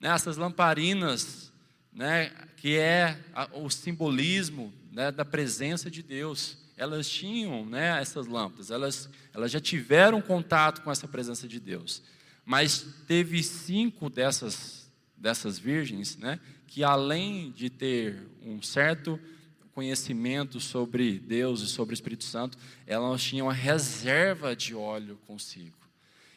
Né, 0.00 0.08
essas 0.08 0.36
lamparinas, 0.36 1.52
né, 1.92 2.30
que 2.56 2.76
é 2.76 3.16
o 3.52 3.70
simbolismo 3.70 4.72
né, 4.90 5.12
da 5.12 5.24
presença 5.24 5.90
de 5.90 6.02
Deus, 6.02 6.58
elas 6.76 7.08
tinham 7.08 7.66
né, 7.66 8.00
essas 8.00 8.26
lâmpadas, 8.26 8.70
elas, 8.70 9.08
elas 9.32 9.50
já 9.50 9.60
tiveram 9.60 10.20
contato 10.20 10.82
com 10.82 10.90
essa 10.90 11.06
presença 11.06 11.46
de 11.46 11.60
Deus. 11.60 12.02
Mas 12.44 12.86
teve 13.06 13.42
cinco 13.42 14.10
dessas, 14.10 14.90
dessas 15.16 15.58
virgens 15.58 16.16
né, 16.16 16.40
que, 16.66 16.82
além 16.82 17.52
de 17.52 17.70
ter 17.70 18.26
um 18.44 18.60
certo 18.60 19.18
conhecimento 19.72 20.60
sobre 20.60 21.18
Deus 21.18 21.60
e 21.62 21.66
sobre 21.66 21.92
o 21.92 21.96
Espírito 21.96 22.24
Santo, 22.24 22.58
elas 22.86 23.22
tinham 23.22 23.48
a 23.48 23.52
reserva 23.52 24.54
de 24.54 24.74
óleo 24.74 25.18
consigo. 25.26 25.76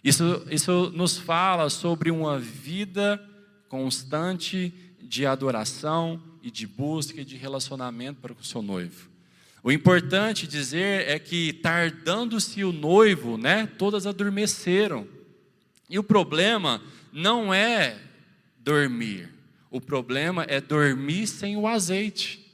Isso, 0.03 0.45
isso 0.51 0.91
nos 0.91 1.17
fala 1.17 1.69
sobre 1.69 2.11
uma 2.11 2.39
vida 2.39 3.21
constante 3.67 4.71
de 5.01 5.25
adoração 5.25 6.21
e 6.41 6.51
de 6.51 6.67
busca 6.67 7.21
e 7.21 7.25
de 7.25 7.35
relacionamento 7.35 8.21
para 8.21 8.33
com 8.33 8.41
o 8.41 8.45
seu 8.45 8.61
noivo. 8.61 9.14
O 9.65 9.71
importante 9.71 10.45
dizer 10.45 11.09
é 11.09 11.17
que 11.17 11.51
tardando-se 11.51 12.63
o 12.63 12.71
noivo, 12.71 13.35
né, 13.35 13.65
todas 13.79 14.05
adormeceram. 14.05 15.07
E 15.89 15.97
o 15.97 16.03
problema 16.03 16.79
não 17.11 17.51
é 17.51 17.97
dormir. 18.59 19.27
O 19.71 19.81
problema 19.81 20.45
é 20.47 20.61
dormir 20.61 21.25
sem 21.25 21.57
o 21.57 21.65
azeite. 21.65 22.45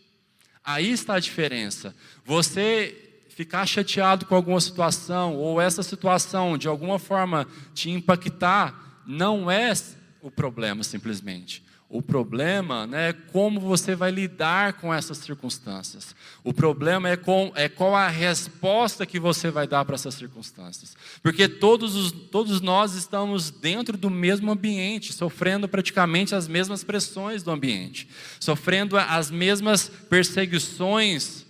Aí 0.63 0.89
está 0.89 1.15
a 1.15 1.19
diferença. 1.19 1.93
Você 2.23 2.95
ficar 3.27 3.65
chateado 3.65 4.25
com 4.25 4.33
alguma 4.33 4.61
situação 4.61 5.35
ou 5.35 5.59
essa 5.59 5.83
situação 5.83 6.57
de 6.57 6.69
alguma 6.69 6.97
forma 6.97 7.45
te 7.73 7.89
impactar, 7.89 9.03
não 9.05 9.51
é 9.51 9.73
o 10.21 10.31
problema 10.31 10.81
simplesmente. 10.81 11.61
O 11.93 12.01
problema 12.01 12.87
né, 12.87 13.09
é 13.09 13.13
como 13.13 13.59
você 13.59 13.97
vai 13.97 14.11
lidar 14.11 14.79
com 14.79 14.93
essas 14.93 15.17
circunstâncias. 15.17 16.15
O 16.41 16.53
problema 16.53 17.09
é, 17.09 17.17
com, 17.17 17.51
é 17.53 17.67
qual 17.67 17.93
a 17.93 18.07
resposta 18.07 19.05
que 19.05 19.19
você 19.19 19.51
vai 19.51 19.67
dar 19.67 19.83
para 19.83 19.95
essas 19.95 20.15
circunstâncias. 20.15 20.95
Porque 21.21 21.49
todos, 21.49 21.93
os, 21.97 22.13
todos 22.13 22.61
nós 22.61 22.95
estamos 22.95 23.51
dentro 23.51 23.97
do 23.97 24.09
mesmo 24.09 24.49
ambiente, 24.53 25.11
sofrendo 25.11 25.67
praticamente 25.67 26.33
as 26.33 26.47
mesmas 26.47 26.81
pressões 26.81 27.43
do 27.43 27.51
ambiente, 27.51 28.07
sofrendo 28.39 28.97
as 28.97 29.29
mesmas 29.29 29.89
perseguições 30.09 31.45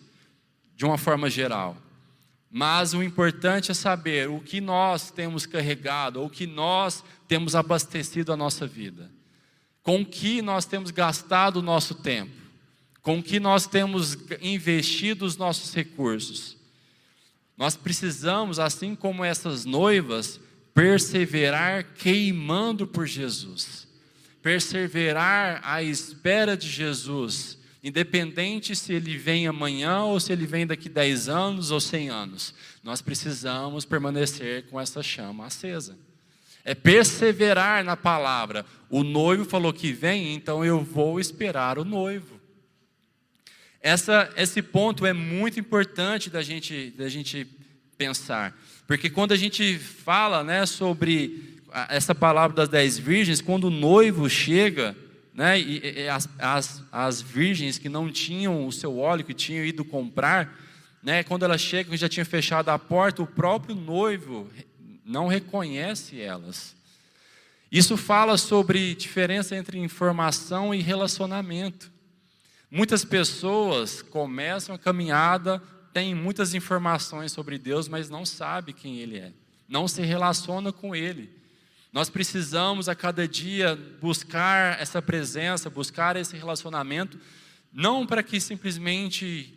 de 0.76 0.86
uma 0.86 0.98
forma 0.98 1.30
geral. 1.30 1.78
Mas 2.50 2.96
o 2.96 3.04
importante 3.04 3.70
é 3.70 3.76
saber 3.76 4.28
o 4.28 4.40
que 4.40 4.60
nós 4.60 5.12
temos 5.12 5.46
carregado, 5.46 6.24
o 6.24 6.32
que 6.32 6.48
nós 6.48 7.04
temos 7.28 7.54
abastecido 7.54 8.34
a 8.34 8.36
nossa 8.36 8.66
vida 8.66 9.21
com 9.84 10.06
que 10.06 10.42
nós 10.42 10.66
temos 10.66 10.92
gastado 10.92 11.58
o 11.58 11.62
nosso 11.62 11.96
tempo, 11.96 12.32
com 13.02 13.22
que 13.22 13.40
nós 13.40 13.66
temos 13.66 14.18
investido 14.42 15.26
os 15.26 15.38
nossos 15.38 15.74
recursos. 15.74 16.58
Nós 17.58 17.76
precisamos, 17.76 18.60
assim 18.60 18.96
como 18.96 19.24
essas 19.24 19.66
noivas, 19.66 20.40
perseverar 20.74 21.94
queimando 21.96 22.88
por 22.88 23.08
Jesus, 23.08 23.88
perseverar 24.42 25.62
à 25.64 25.84
espera 25.84 26.56
de 26.56 26.70
Jesus, 26.70 27.58
independente 27.84 28.76
se 28.76 28.94
ele 28.94 29.18
vem 29.18 29.48
amanhã 29.48 30.04
ou 30.04 30.20
se 30.20 30.32
ele 30.32 30.46
vem 30.46 30.66
daqui 30.66 30.88
10 30.88 31.28
anos 31.28 31.72
ou 31.72 31.82
100 31.82 32.10
anos, 32.10 32.54
nós 32.84 33.02
precisamos 33.02 33.86
permanecer 33.86 34.68
com 34.68 34.80
essa 34.80 35.02
chama 35.02 35.48
acesa 35.48 35.98
é 36.64 36.76
perseverar 36.76 37.84
na 37.84 37.98
palavra. 37.98 38.66
O 38.90 39.04
noivo 39.04 39.46
falou 39.46 39.74
que 39.74 39.92
vem, 39.92 40.34
então 40.34 40.64
eu 40.64 40.82
vou 40.82 41.20
esperar 41.20 41.78
o 41.78 41.86
noivo. 41.86 42.40
Essa, 43.82 44.32
esse 44.38 44.62
ponto 44.62 45.06
é 45.06 45.14
muito 45.14 45.60
importante 45.60 46.30
da 46.30 46.44
gente, 46.44 46.92
da 46.92 47.10
gente 47.10 47.48
pensar, 47.98 48.56
porque 48.88 49.10
quando 49.10 49.32
a 49.32 49.38
gente 49.38 49.78
fala 49.78 50.44
né, 50.44 50.66
sobre 50.66 51.60
essa 51.90 52.14
palavra 52.14 52.56
das 52.56 52.70
dez 52.70 52.98
virgens, 52.98 53.42
quando 53.42 53.66
o 53.66 53.70
noivo 53.72 54.30
chega, 54.30 54.96
né, 55.34 55.60
e, 55.60 56.02
e 56.02 56.08
as, 56.10 56.28
as, 56.38 56.84
as 56.92 57.22
virgens 57.22 57.78
que 57.78 57.88
não 57.90 58.12
tinham 58.12 58.68
o 58.68 58.72
seu 58.72 58.98
óleo, 58.98 59.24
que 59.24 59.34
tinham 59.34 59.66
ido 59.66 59.86
comprar, 59.86 60.60
né, 61.02 61.24
quando 61.24 61.44
elas 61.44 61.62
chegam, 61.62 61.96
já 61.96 62.10
tinha 62.10 62.26
fechado 62.26 62.70
a 62.70 62.78
porta, 62.78 63.24
o 63.24 63.28
próprio 63.28 63.76
noivo 63.76 64.48
não 65.12 65.28
reconhece 65.28 66.20
elas. 66.22 66.76
Isso 67.72 67.98
fala 67.98 68.38
sobre 68.38 68.96
diferença 68.96 69.56
entre 69.56 69.78
informação 69.78 70.74
e 70.74 70.82
relacionamento. 70.82 71.92
Muitas 72.70 73.04
pessoas 73.04 74.02
começam 74.02 74.74
a 74.74 74.80
caminhada, 74.80 75.62
têm 75.94 76.16
muitas 76.16 76.54
informações 76.54 77.34
sobre 77.34 77.58
Deus, 77.58 77.90
mas 77.90 78.10
não 78.10 78.26
sabe 78.26 78.72
quem 78.72 79.00
Ele 79.00 79.18
é, 79.18 79.34
não 79.68 79.88
se 79.88 80.02
relaciona 80.02 80.72
com 80.72 80.96
Ele. 80.96 81.30
Nós 81.92 82.10
precisamos 82.10 82.88
a 82.88 82.96
cada 82.96 83.28
dia 83.28 83.76
buscar 84.00 84.80
essa 84.82 85.02
presença, 85.02 85.70
buscar 85.70 86.16
esse 86.16 86.38
relacionamento, 86.38 87.20
não 87.74 88.08
para 88.08 88.24
que 88.24 88.40
simplesmente 88.40 89.54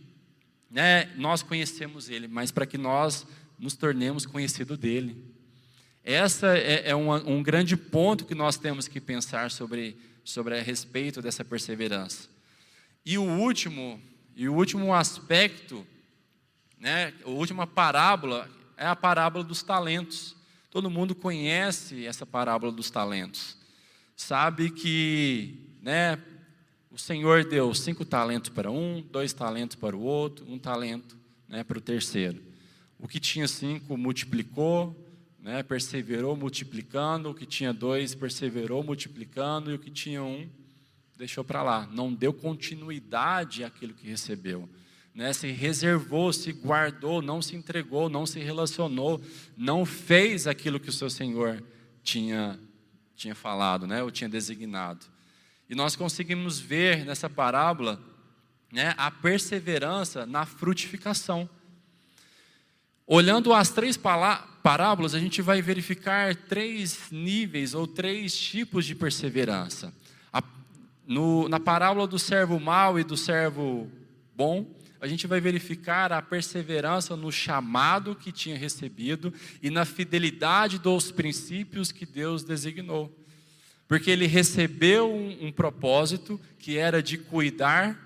né, 0.69 1.13
nós 1.17 1.45
conhecemos 1.45 2.09
Ele, 2.09 2.27
mas 2.27 2.51
para 2.51 2.67
que 2.67 2.77
nós 2.77 3.25
nos 3.57 3.77
tornemos 3.77 4.27
conhecidos 4.27 4.77
dele. 4.77 5.34
Essa 6.05 6.59
é, 6.59 6.91
é 6.91 6.95
um, 6.95 7.43
grande 7.43 7.79
ponto 7.79 8.27
que 8.27 8.35
nós 8.35 8.59
temos 8.59 8.87
que 8.87 9.01
pensar 9.01 9.51
sobre, 9.51 9.97
sobre 10.23 10.59
a 10.59 10.63
respeito 10.63 11.23
dessa 11.23 11.43
perseverança. 11.43 12.29
E 13.07 13.17
o 13.17 13.23
último, 13.23 13.99
e 14.37 14.47
o 14.47 14.55
último 14.55 14.93
aspecto, 14.93 15.87
né, 16.79 17.15
a 17.25 17.31
última 17.31 17.67
parábola 17.67 18.51
é 18.77 18.87
a 18.87 18.95
parábola 18.95 19.43
dos 19.43 19.63
talentos. 19.63 20.37
Todo 20.71 20.91
mundo 20.91 21.15
conhece 21.15 22.05
essa 22.05 22.27
parábola 22.27 22.71
dos 22.71 22.91
talentos. 22.91 23.57
Sabe 24.15 24.71
que, 24.71 25.55
né, 25.81 26.19
o 26.91 26.99
Senhor 26.99 27.45
deu 27.47 27.73
cinco 27.73 28.05
talentos 28.05 28.51
para 28.51 28.71
um, 28.71 29.01
dois 29.11 29.33
talentos 29.33 29.75
para 29.75 29.97
o 29.97 30.03
outro, 30.03 30.45
um 30.47 30.59
talento 30.59 31.17
né, 31.49 31.65
para 31.65 31.79
o 31.79 31.81
terceiro. 31.81 32.43
O 32.99 33.09
que 33.09 33.19
tinha 33.19 33.49
cinco 33.49 33.97
multiplicou, 33.97 35.04
né, 35.45 35.63
perseverou 35.63 36.35
multiplicando, 36.35 37.29
o 37.29 37.35
que 37.35 37.45
tinha 37.45 37.71
dois 37.71 38.15
perseverou 38.15 38.83
multiplicando, 38.83 39.71
e 39.71 39.75
o 39.75 39.79
que 39.79 39.91
tinha 39.91 40.23
um 40.23 40.49
deixou 41.19 41.45
para 41.45 41.63
lá, 41.63 41.87
não 41.93 42.13
deu 42.13 42.33
continuidade 42.33 43.63
àquilo 43.63 43.93
que 43.93 44.09
recebeu. 44.09 44.67
Né, 45.15 45.35
se 45.35 45.53
reservou, 45.53 46.33
se 46.33 46.51
guardou, 46.51 47.21
não 47.21 47.43
se 47.43 47.55
entregou, 47.55 48.09
não 48.09 48.25
se 48.25 48.41
relacionou, 48.41 49.21
não 49.55 49.85
fez 49.85 50.47
aquilo 50.47 50.81
que 50.81 50.89
o 50.89 50.93
seu 50.93 51.11
Senhor 51.11 51.63
tinha, 52.03 52.59
tinha 53.15 53.35
falado, 53.35 53.87
né, 53.87 54.03
ou 54.03 54.11
tinha 54.11 54.31
designado. 54.31 55.05
E 55.69 55.75
nós 55.75 55.95
conseguimos 55.95 56.59
ver 56.59 57.05
nessa 57.05 57.29
parábola 57.29 58.03
né, 58.73 58.95
a 58.97 59.11
perseverança 59.11 60.25
na 60.25 60.47
frutificação. 60.47 61.49
Olhando 63.07 63.53
as 63.53 63.69
três 63.69 63.99
parábolas, 63.99 65.15
a 65.15 65.19
gente 65.19 65.43
vai 65.43 65.61
verificar 65.61 66.35
três 66.35 67.11
níveis 67.11 67.75
ou 67.75 67.87
três 67.87 68.35
tipos 68.35 68.87
de 68.87 68.95
perseverança. 68.95 69.93
A, 70.33 70.43
no, 71.07 71.47
na 71.47 71.61
parábola 71.61 72.07
do 72.07 72.19
servo 72.19 72.59
mau 72.59 72.99
e 72.99 73.05
do 73.05 73.15
servo 73.15 73.91
bom, 74.35 74.67
a 75.03 75.07
gente 75.07 75.27
vai 75.27 75.39
verificar 75.39 76.15
a 76.15 76.23
perseverança 76.23 77.15
no 77.15 77.31
chamado 77.31 78.17
que 78.17 78.33
tinha 78.33 78.57
recebido 78.57 79.35
e 79.63 79.69
na 79.69 79.85
fidelidade 79.85 80.79
dos 80.79 81.13
princípios 81.13 81.93
que 81.93 82.07
Deus 82.07 82.43
designou. 82.43 83.15
Porque 83.87 84.11
ele 84.11 84.27
recebeu 84.27 85.13
um, 85.13 85.49
um 85.49 85.53
propósito 85.53 86.41
que 86.59 86.79
era 86.79 87.03
de 87.03 87.19
cuidar, 87.19 88.01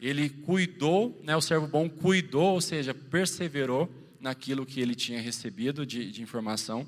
ele 0.00 0.30
cuidou, 0.30 1.20
né, 1.22 1.36
o 1.36 1.42
servo 1.42 1.66
bom 1.66 1.86
cuidou, 1.86 2.54
ou 2.54 2.62
seja, 2.62 2.94
perseverou 2.94 4.07
naquilo 4.20 4.66
que 4.66 4.80
ele 4.80 4.94
tinha 4.94 5.20
recebido 5.20 5.86
de, 5.86 6.10
de 6.10 6.22
informação, 6.22 6.86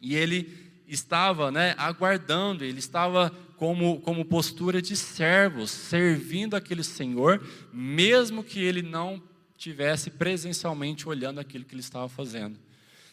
e 0.00 0.14
ele 0.14 0.68
estava 0.86 1.50
né, 1.50 1.74
aguardando, 1.76 2.64
ele 2.64 2.78
estava 2.78 3.30
como, 3.56 4.00
como 4.00 4.24
postura 4.24 4.80
de 4.80 4.96
servo, 4.96 5.66
servindo 5.66 6.54
aquele 6.54 6.84
Senhor, 6.84 7.44
mesmo 7.72 8.42
que 8.42 8.60
ele 8.60 8.82
não 8.82 9.22
tivesse 9.56 10.10
presencialmente 10.10 11.08
olhando 11.08 11.40
aquilo 11.40 11.64
que 11.64 11.74
ele 11.74 11.80
estava 11.80 12.08
fazendo. 12.08 12.58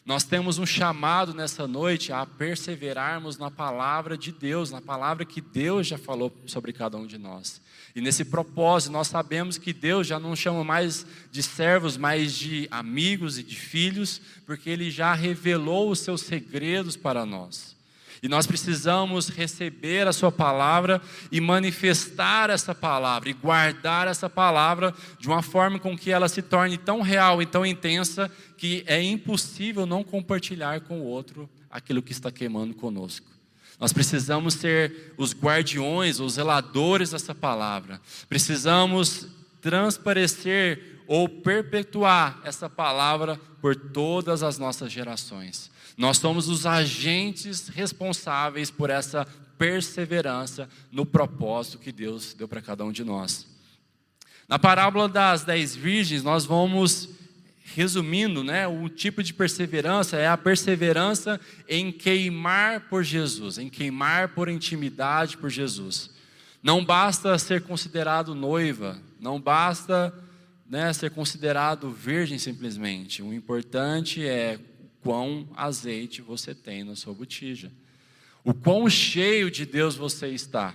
Nós 0.06 0.22
temos 0.22 0.56
um 0.56 0.64
chamado 0.64 1.34
nessa 1.34 1.66
noite 1.66 2.12
a 2.12 2.24
perseverarmos 2.24 3.38
na 3.38 3.50
palavra 3.50 4.16
de 4.16 4.30
Deus, 4.30 4.70
na 4.70 4.80
palavra 4.80 5.24
que 5.24 5.40
Deus 5.40 5.88
já 5.88 5.98
falou 5.98 6.32
sobre 6.46 6.72
cada 6.72 6.96
um 6.96 7.04
de 7.04 7.18
nós. 7.18 7.60
E 7.92 8.00
nesse 8.00 8.24
propósito, 8.24 8.92
nós 8.92 9.08
sabemos 9.08 9.58
que 9.58 9.72
Deus 9.72 10.06
já 10.06 10.20
não 10.20 10.36
chama 10.36 10.62
mais 10.62 11.04
de 11.32 11.42
servos, 11.42 11.96
mas 11.96 12.32
de 12.34 12.68
amigos 12.70 13.36
e 13.36 13.42
de 13.42 13.56
filhos, 13.56 14.20
porque 14.46 14.70
Ele 14.70 14.92
já 14.92 15.12
revelou 15.12 15.90
os 15.90 15.98
seus 15.98 16.20
segredos 16.20 16.96
para 16.96 17.26
nós. 17.26 17.75
E 18.26 18.28
nós 18.28 18.44
precisamos 18.44 19.28
receber 19.28 20.08
a 20.08 20.12
Sua 20.12 20.32
palavra 20.32 21.00
e 21.30 21.40
manifestar 21.40 22.50
essa 22.50 22.74
palavra, 22.74 23.30
e 23.30 23.32
guardar 23.32 24.08
essa 24.08 24.28
palavra 24.28 24.92
de 25.20 25.28
uma 25.28 25.42
forma 25.42 25.78
com 25.78 25.96
que 25.96 26.10
ela 26.10 26.28
se 26.28 26.42
torne 26.42 26.76
tão 26.76 27.02
real 27.02 27.40
e 27.40 27.46
tão 27.46 27.64
intensa 27.64 28.28
que 28.58 28.82
é 28.88 29.00
impossível 29.00 29.86
não 29.86 30.02
compartilhar 30.02 30.80
com 30.80 31.02
o 31.02 31.04
outro 31.04 31.48
aquilo 31.70 32.02
que 32.02 32.10
está 32.10 32.32
queimando 32.32 32.74
conosco. 32.74 33.28
Nós 33.78 33.92
precisamos 33.92 34.54
ser 34.54 35.14
os 35.16 35.32
guardiões, 35.32 36.18
os 36.18 36.32
zeladores 36.32 37.10
dessa 37.10 37.32
palavra. 37.32 38.00
Precisamos 38.28 39.28
transparecer 39.60 40.95
ou 41.06 41.28
perpetuar 41.28 42.40
essa 42.44 42.68
palavra 42.68 43.40
por 43.60 43.74
todas 43.76 44.42
as 44.42 44.58
nossas 44.58 44.90
gerações. 44.92 45.70
Nós 45.96 46.18
somos 46.18 46.48
os 46.48 46.66
agentes 46.66 47.68
responsáveis 47.68 48.70
por 48.70 48.90
essa 48.90 49.26
perseverança 49.56 50.68
no 50.92 51.06
propósito 51.06 51.78
que 51.78 51.90
Deus 51.90 52.34
deu 52.34 52.46
para 52.46 52.60
cada 52.60 52.84
um 52.84 52.92
de 52.92 53.02
nós. 53.04 53.46
Na 54.48 54.58
parábola 54.58 55.08
das 55.08 55.42
dez 55.42 55.74
virgens, 55.74 56.22
nós 56.22 56.44
vamos 56.44 57.08
resumindo, 57.74 58.44
né, 58.44 58.66
o 58.66 58.88
tipo 58.88 59.22
de 59.22 59.34
perseverança 59.34 60.16
é 60.16 60.28
a 60.28 60.36
perseverança 60.36 61.40
em 61.68 61.90
queimar 61.90 62.88
por 62.88 63.02
Jesus, 63.02 63.58
em 63.58 63.68
queimar 63.68 64.28
por 64.28 64.48
intimidade 64.48 65.36
por 65.36 65.50
Jesus. 65.50 66.10
Não 66.62 66.84
basta 66.84 67.36
ser 67.38 67.62
considerado 67.62 68.34
noiva, 68.34 68.98
não 69.20 69.40
basta 69.40 70.14
né, 70.68 70.92
ser 70.92 71.10
considerado 71.10 71.90
virgem 71.90 72.38
simplesmente. 72.38 73.22
O 73.22 73.32
importante 73.32 74.26
é 74.26 74.58
quão 75.00 75.48
azeite 75.56 76.20
você 76.20 76.54
tem 76.54 76.82
na 76.82 76.96
sua 76.96 77.14
botija, 77.14 77.70
o 78.42 78.52
quão 78.52 78.88
cheio 78.90 79.50
de 79.50 79.64
Deus 79.64 79.94
você 79.94 80.28
está. 80.28 80.74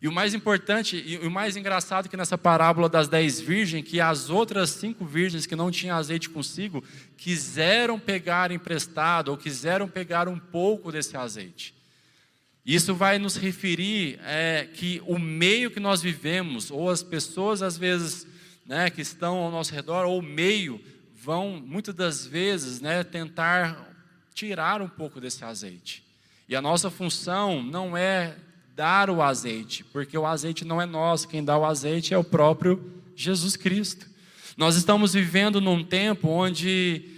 E 0.00 0.08
o 0.08 0.12
mais 0.12 0.34
importante 0.34 1.02
e 1.06 1.16
o 1.16 1.30
mais 1.30 1.56
engraçado 1.56 2.10
que 2.10 2.16
nessa 2.16 2.36
parábola 2.36 2.90
das 2.90 3.08
dez 3.08 3.40
virgens, 3.40 3.88
que 3.88 4.00
as 4.00 4.28
outras 4.28 4.68
cinco 4.70 5.06
virgens 5.06 5.46
que 5.46 5.56
não 5.56 5.70
tinham 5.70 5.96
azeite 5.96 6.28
consigo, 6.28 6.84
quiseram 7.16 7.98
pegar 7.98 8.50
emprestado 8.50 9.30
ou 9.30 9.36
quiseram 9.38 9.88
pegar 9.88 10.28
um 10.28 10.38
pouco 10.38 10.92
desse 10.92 11.16
azeite. 11.16 11.74
Isso 12.66 12.94
vai 12.94 13.18
nos 13.18 13.36
referir 13.36 14.18
é, 14.24 14.68
que 14.72 15.00
o 15.06 15.18
meio 15.18 15.70
que 15.70 15.80
nós 15.80 16.02
vivemos, 16.02 16.70
ou 16.70 16.90
as 16.90 17.02
pessoas 17.02 17.62
às 17.62 17.78
vezes 17.78 18.26
né, 18.66 18.90
que 18.90 19.00
estão 19.00 19.36
ao 19.38 19.50
nosso 19.50 19.74
redor, 19.74 20.06
ou 20.06 20.22
meio, 20.22 20.80
vão 21.14 21.62
muitas 21.64 21.94
das 21.94 22.26
vezes 22.26 22.80
né, 22.80 23.04
tentar 23.04 23.90
tirar 24.34 24.82
um 24.82 24.88
pouco 24.88 25.20
desse 25.20 25.44
azeite. 25.44 26.04
E 26.48 26.54
a 26.54 26.60
nossa 26.60 26.90
função 26.90 27.62
não 27.62 27.96
é 27.96 28.36
dar 28.74 29.08
o 29.08 29.22
azeite, 29.22 29.84
porque 29.84 30.18
o 30.18 30.26
azeite 30.26 30.64
não 30.64 30.82
é 30.82 30.86
nosso, 30.86 31.28
quem 31.28 31.44
dá 31.44 31.56
o 31.56 31.64
azeite 31.64 32.12
é 32.12 32.18
o 32.18 32.24
próprio 32.24 33.02
Jesus 33.14 33.56
Cristo. 33.56 34.06
Nós 34.56 34.76
estamos 34.76 35.14
vivendo 35.14 35.60
num 35.60 35.82
tempo 35.82 36.28
onde 36.28 37.13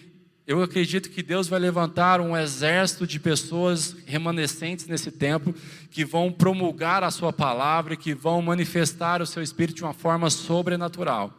eu 0.46 0.62
acredito 0.62 1.10
que 1.10 1.22
Deus 1.22 1.48
vai 1.48 1.58
levantar 1.58 2.20
um 2.20 2.36
exército 2.36 3.06
de 3.06 3.18
pessoas 3.18 3.96
remanescentes 4.06 4.86
nesse 4.86 5.10
tempo 5.10 5.54
que 5.90 6.04
vão 6.04 6.30
promulgar 6.30 7.02
a 7.02 7.10
sua 7.10 7.32
palavra 7.32 7.94
e 7.94 7.96
que 7.96 8.14
vão 8.14 8.40
manifestar 8.40 9.20
o 9.20 9.26
seu 9.26 9.42
espírito 9.42 9.76
de 9.76 9.82
uma 9.82 9.94
forma 9.94 10.30
sobrenatural 10.30 11.32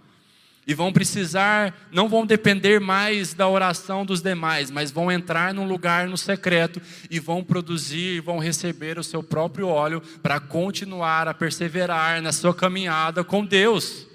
e 0.67 0.74
vão 0.74 0.91
precisar, 0.91 1.88
não 1.93 2.10
vão 2.10 2.26
depender 2.26 2.82
mais 2.82 3.34
da 3.34 3.48
oração 3.48 4.06
dos 4.06 4.22
demais, 4.22 4.70
mas 4.70 4.91
vão 4.91 5.10
entrar 5.10 5.54
num 5.54 5.65
lugar 5.65 6.10
no 6.10 6.17
secreto 6.17 6.82
e 7.10 7.22
vão 7.22 7.41
produzir, 7.41 8.20
vão 8.20 8.38
receber 8.38 9.00
o 9.00 9.04
seu 9.04 9.24
próprio 9.24 9.70
óleo 9.70 10.02
para 10.22 10.41
continuar 10.41 11.26
a 11.26 11.34
perseverar 11.34 12.22
na 12.22 12.34
sua 12.34 12.54
caminhada 12.54 13.24
com 13.24 13.46
Deus. 13.46 14.06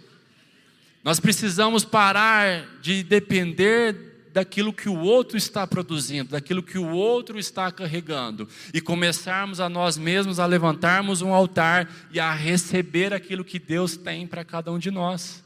Nós 1.02 1.18
precisamos 1.18 1.86
parar 1.86 2.66
de 2.82 3.02
depender 3.02 4.11
daquilo 4.32 4.72
que 4.72 4.88
o 4.88 4.98
outro 4.98 5.36
está 5.36 5.66
produzindo, 5.66 6.30
daquilo 6.30 6.62
que 6.62 6.78
o 6.78 6.88
outro 6.88 7.38
está 7.38 7.70
carregando, 7.70 8.48
e 8.72 8.80
começarmos 8.80 9.60
a 9.60 9.68
nós 9.68 9.98
mesmos 9.98 10.38
a 10.38 10.46
levantarmos 10.46 11.20
um 11.22 11.34
altar 11.34 11.90
e 12.10 12.18
a 12.18 12.32
receber 12.32 13.12
aquilo 13.12 13.44
que 13.44 13.58
Deus 13.58 13.96
tem 13.96 14.26
para 14.26 14.44
cada 14.44 14.72
um 14.72 14.78
de 14.78 14.90
nós. 14.90 15.42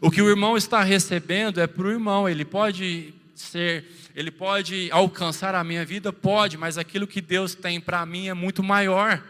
O 0.00 0.10
que 0.10 0.20
o 0.20 0.28
irmão 0.28 0.56
está 0.56 0.82
recebendo 0.82 1.60
é 1.60 1.66
para 1.66 1.86
o 1.86 1.90
irmão, 1.90 2.28
ele 2.28 2.44
pode 2.44 3.14
ser, 3.34 3.84
ele 4.14 4.30
pode 4.30 4.88
alcançar 4.90 5.54
a 5.54 5.64
minha 5.64 5.84
vida? 5.84 6.12
Pode, 6.12 6.58
mas 6.58 6.76
aquilo 6.76 7.06
que 7.06 7.20
Deus 7.20 7.54
tem 7.54 7.80
para 7.80 8.04
mim 8.04 8.28
é 8.28 8.34
muito 8.34 8.62
maior. 8.62 9.22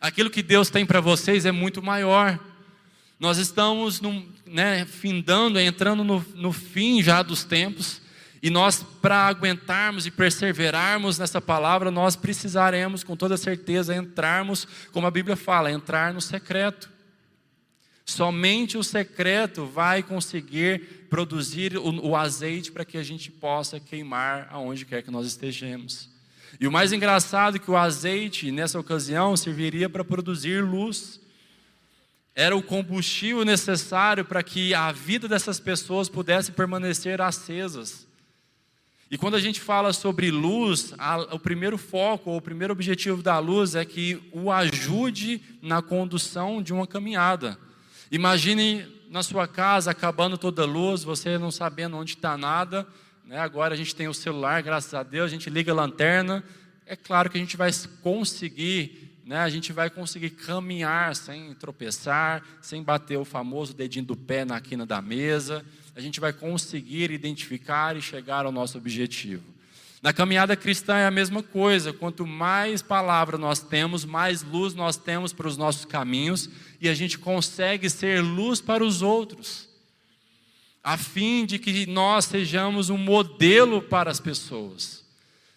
Aquilo 0.00 0.30
que 0.30 0.42
Deus 0.42 0.68
tem 0.68 0.84
para 0.84 1.00
vocês 1.00 1.46
é 1.46 1.52
muito 1.52 1.82
maior. 1.82 2.38
Nós 3.18 3.38
estamos 3.38 4.00
num, 4.00 4.26
né, 4.44 4.84
findando, 4.84 5.58
entrando 5.58 6.02
no, 6.02 6.24
no 6.34 6.52
fim 6.52 7.02
já 7.02 7.22
dos 7.22 7.44
tempos, 7.44 8.02
e 8.44 8.50
nós, 8.50 8.84
para 9.00 9.26
aguentarmos 9.26 10.04
e 10.04 10.10
perseverarmos 10.10 11.18
nessa 11.18 11.40
palavra, 11.40 11.90
nós 11.90 12.14
precisaremos, 12.14 13.02
com 13.02 13.16
toda 13.16 13.38
certeza, 13.38 13.96
entrarmos, 13.96 14.68
como 14.92 15.06
a 15.06 15.10
Bíblia 15.10 15.34
fala, 15.34 15.72
entrar 15.72 16.12
no 16.12 16.20
secreto. 16.20 16.90
Somente 18.04 18.76
o 18.76 18.84
secreto 18.84 19.64
vai 19.64 20.02
conseguir 20.02 21.06
produzir 21.08 21.78
o, 21.78 22.08
o 22.08 22.14
azeite 22.14 22.70
para 22.70 22.84
que 22.84 22.98
a 22.98 23.02
gente 23.02 23.30
possa 23.30 23.80
queimar 23.80 24.46
aonde 24.50 24.84
quer 24.84 25.02
que 25.02 25.10
nós 25.10 25.26
estejamos. 25.26 26.10
E 26.60 26.68
o 26.68 26.70
mais 26.70 26.92
engraçado 26.92 27.56
é 27.56 27.58
que 27.58 27.70
o 27.70 27.78
azeite, 27.78 28.52
nessa 28.52 28.78
ocasião, 28.78 29.34
serviria 29.38 29.88
para 29.88 30.04
produzir 30.04 30.62
luz. 30.62 31.18
Era 32.34 32.54
o 32.54 32.62
combustível 32.62 33.42
necessário 33.42 34.22
para 34.22 34.42
que 34.42 34.74
a 34.74 34.92
vida 34.92 35.26
dessas 35.26 35.58
pessoas 35.58 36.10
pudesse 36.10 36.52
permanecer 36.52 37.22
acesas. 37.22 38.06
E 39.10 39.18
quando 39.18 39.34
a 39.34 39.40
gente 39.40 39.60
fala 39.60 39.92
sobre 39.92 40.30
luz, 40.30 40.94
a, 40.98 41.34
o 41.34 41.38
primeiro 41.38 41.76
foco, 41.76 42.36
o 42.36 42.40
primeiro 42.40 42.72
objetivo 42.72 43.22
da 43.22 43.38
luz 43.38 43.74
é 43.74 43.84
que 43.84 44.20
o 44.32 44.50
ajude 44.50 45.40
na 45.60 45.82
condução 45.82 46.62
de 46.62 46.72
uma 46.72 46.86
caminhada. 46.86 47.58
Imagine 48.10 48.86
na 49.10 49.22
sua 49.22 49.46
casa 49.46 49.90
acabando 49.90 50.38
toda 50.38 50.62
a 50.62 50.66
luz, 50.66 51.04
você 51.04 51.38
não 51.38 51.50
sabendo 51.50 51.96
onde 51.96 52.14
está 52.14 52.36
nada. 52.36 52.86
Né? 53.26 53.38
Agora 53.38 53.74
a 53.74 53.76
gente 53.76 53.94
tem 53.94 54.08
o 54.08 54.14
celular, 54.14 54.62
graças 54.62 54.92
a 54.94 55.02
Deus, 55.02 55.26
a 55.26 55.34
gente 55.34 55.48
liga 55.50 55.70
a 55.70 55.74
lanterna. 55.74 56.42
É 56.86 56.96
claro 56.96 57.30
que 57.30 57.36
a 57.36 57.40
gente 57.40 57.56
vai 57.56 57.70
conseguir, 58.02 59.16
né? 59.24 59.38
a 59.38 59.48
gente 59.48 59.72
vai 59.72 59.88
conseguir 59.88 60.30
caminhar 60.30 61.14
sem 61.14 61.54
tropeçar, 61.54 62.42
sem 62.60 62.82
bater 62.82 63.16
o 63.16 63.24
famoso 63.24 63.74
dedinho 63.74 64.04
do 64.04 64.16
pé 64.16 64.44
na 64.44 64.60
quina 64.60 64.84
da 64.84 65.00
mesa. 65.00 65.64
A 65.96 66.00
gente 66.00 66.18
vai 66.18 66.32
conseguir 66.32 67.10
identificar 67.10 67.96
e 67.96 68.02
chegar 68.02 68.46
ao 68.46 68.52
nosso 68.52 68.76
objetivo. 68.78 69.54
Na 70.04 70.12
caminhada 70.12 70.54
cristã 70.54 70.96
é 70.96 71.06
a 71.06 71.10
mesma 71.10 71.42
coisa. 71.42 71.90
Quanto 71.90 72.26
mais 72.26 72.82
palavra 72.82 73.38
nós 73.38 73.60
temos, 73.60 74.04
mais 74.04 74.42
luz 74.42 74.74
nós 74.74 74.98
temos 74.98 75.32
para 75.32 75.48
os 75.48 75.56
nossos 75.56 75.86
caminhos 75.86 76.50
e 76.78 76.90
a 76.90 76.94
gente 76.94 77.18
consegue 77.18 77.88
ser 77.88 78.20
luz 78.20 78.60
para 78.60 78.84
os 78.84 79.00
outros, 79.00 79.66
a 80.82 80.98
fim 80.98 81.46
de 81.46 81.58
que 81.58 81.86
nós 81.86 82.26
sejamos 82.26 82.90
um 82.90 82.98
modelo 82.98 83.80
para 83.80 84.10
as 84.10 84.20
pessoas. 84.20 85.02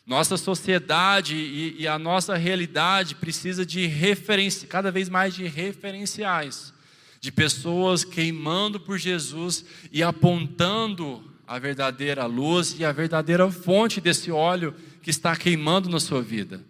Nossa 0.05 0.37
sociedade 0.37 1.35
e, 1.35 1.81
e 1.81 1.85
a 1.85 1.99
nossa 1.99 2.37
realidade 2.37 3.15
precisa 3.15 3.65
de 3.65 3.85
referência, 3.85 4.65
cada 4.65 4.89
vez 4.89 5.09
mais 5.09 5.35
de 5.35 5.45
referenciais. 5.45 6.71
De 7.27 7.31
pessoas 7.33 8.05
queimando 8.05 8.79
por 8.79 8.97
Jesus 8.97 9.65
e 9.91 10.01
apontando 10.01 11.21
a 11.45 11.59
verdadeira 11.59 12.25
luz 12.25 12.79
e 12.79 12.85
a 12.85 12.91
verdadeira 12.93 13.51
fonte 13.51 13.99
desse 13.99 14.31
óleo 14.31 14.73
que 15.01 15.09
está 15.09 15.35
queimando 15.35 15.89
na 15.89 15.99
sua 15.99 16.21
vida. 16.21 16.63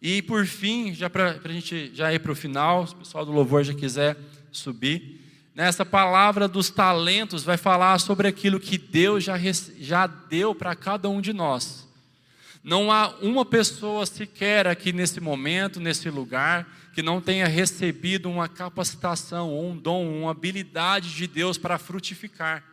E 0.00 0.22
por 0.22 0.46
fim, 0.46 0.94
já 0.94 1.10
para 1.10 1.38
a 1.44 1.52
gente 1.52 1.90
já 1.92 2.14
ir 2.14 2.20
para 2.20 2.32
o 2.32 2.34
final, 2.34 2.86
se 2.86 2.94
o 2.94 2.96
pessoal 2.96 3.26
do 3.26 3.32
louvor 3.32 3.62
já 3.62 3.74
quiser 3.74 4.16
subir, 4.50 5.20
nessa 5.54 5.84
palavra 5.84 6.48
dos 6.48 6.70
talentos 6.70 7.44
vai 7.44 7.58
falar 7.58 7.98
sobre 7.98 8.26
aquilo 8.28 8.58
que 8.58 8.78
Deus 8.78 9.22
já, 9.22 9.36
já 9.78 10.06
deu 10.06 10.54
para 10.54 10.74
cada 10.74 11.10
um 11.10 11.20
de 11.20 11.34
nós. 11.34 11.85
Não 12.66 12.90
há 12.90 13.14
uma 13.22 13.44
pessoa 13.44 14.04
sequer 14.04 14.66
aqui 14.66 14.92
nesse 14.92 15.20
momento, 15.20 15.78
nesse 15.78 16.10
lugar, 16.10 16.66
que 16.92 17.00
não 17.00 17.20
tenha 17.20 17.46
recebido 17.46 18.28
uma 18.28 18.48
capacitação, 18.48 19.56
um 19.56 19.76
dom, 19.76 20.22
uma 20.22 20.32
habilidade 20.32 21.14
de 21.14 21.28
Deus 21.28 21.56
para 21.56 21.78
frutificar. 21.78 22.64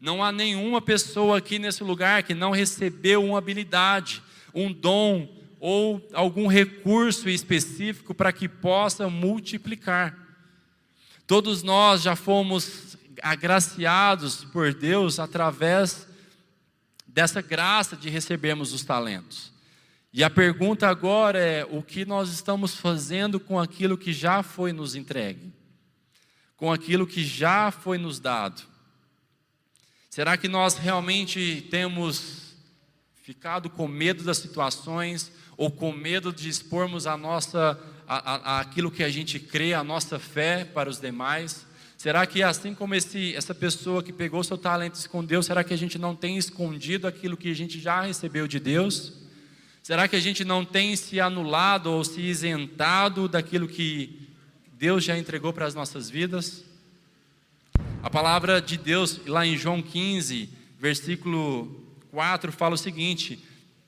Não 0.00 0.24
há 0.24 0.32
nenhuma 0.32 0.80
pessoa 0.80 1.36
aqui 1.36 1.58
nesse 1.58 1.84
lugar 1.84 2.22
que 2.22 2.32
não 2.32 2.50
recebeu 2.50 3.22
uma 3.22 3.36
habilidade, 3.36 4.22
um 4.54 4.72
dom 4.72 5.28
ou 5.60 6.08
algum 6.14 6.46
recurso 6.46 7.28
específico 7.28 8.14
para 8.14 8.32
que 8.32 8.48
possa 8.48 9.10
multiplicar. 9.10 10.16
Todos 11.26 11.62
nós 11.62 12.00
já 12.00 12.16
fomos 12.16 12.96
agraciados 13.22 14.44
por 14.46 14.72
Deus 14.72 15.18
através 15.18 16.08
dessa 17.08 17.40
graça 17.40 17.96
de 17.96 18.10
recebermos 18.10 18.72
os 18.74 18.84
talentos. 18.84 19.50
E 20.12 20.22
a 20.22 20.30
pergunta 20.30 20.86
agora 20.88 21.38
é: 21.38 21.64
o 21.64 21.82
que 21.82 22.04
nós 22.04 22.28
estamos 22.30 22.74
fazendo 22.74 23.40
com 23.40 23.58
aquilo 23.58 23.98
que 23.98 24.12
já 24.12 24.42
foi 24.42 24.72
nos 24.72 24.94
entregue? 24.94 25.52
Com 26.56 26.70
aquilo 26.70 27.06
que 27.06 27.24
já 27.24 27.70
foi 27.70 27.98
nos 27.98 28.20
dado? 28.20 28.62
Será 30.10 30.36
que 30.36 30.48
nós 30.48 30.74
realmente 30.74 31.66
temos 31.70 32.54
ficado 33.22 33.68
com 33.70 33.86
medo 33.86 34.24
das 34.24 34.38
situações 34.38 35.30
ou 35.56 35.70
com 35.70 35.92
medo 35.92 36.32
de 36.32 36.48
expormos 36.48 37.06
a 37.06 37.16
nossa, 37.16 37.78
a, 38.06 38.56
a, 38.56 38.60
aquilo 38.60 38.90
que 38.90 39.04
a 39.04 39.10
gente 39.10 39.38
crê, 39.38 39.74
a 39.74 39.84
nossa 39.84 40.18
fé 40.18 40.64
para 40.64 40.88
os 40.88 41.00
demais? 41.00 41.67
Será 41.98 42.24
que 42.24 42.44
assim 42.44 42.76
como 42.76 42.94
esse, 42.94 43.34
essa 43.34 43.52
pessoa 43.52 44.04
que 44.04 44.12
pegou 44.12 44.44
seu 44.44 44.56
talento 44.56 44.94
e 44.94 44.98
escondeu, 45.00 45.42
será 45.42 45.64
que 45.64 45.74
a 45.74 45.76
gente 45.76 45.98
não 45.98 46.14
tem 46.14 46.38
escondido 46.38 47.08
aquilo 47.08 47.36
que 47.36 47.50
a 47.50 47.54
gente 47.54 47.80
já 47.80 48.02
recebeu 48.02 48.46
de 48.46 48.60
Deus? 48.60 49.14
Será 49.82 50.06
que 50.06 50.14
a 50.14 50.20
gente 50.20 50.44
não 50.44 50.64
tem 50.64 50.94
se 50.94 51.18
anulado 51.18 51.90
ou 51.90 52.04
se 52.04 52.20
isentado 52.20 53.28
daquilo 53.28 53.66
que 53.66 54.28
Deus 54.74 55.02
já 55.02 55.18
entregou 55.18 55.52
para 55.52 55.66
as 55.66 55.74
nossas 55.74 56.08
vidas? 56.08 56.62
A 58.00 58.08
palavra 58.08 58.62
de 58.62 58.78
Deus, 58.78 59.18
lá 59.26 59.44
em 59.44 59.56
João 59.56 59.82
15, 59.82 60.48
versículo 60.78 61.84
4, 62.12 62.52
fala 62.52 62.76
o 62.76 62.78
seguinte: 62.78 63.42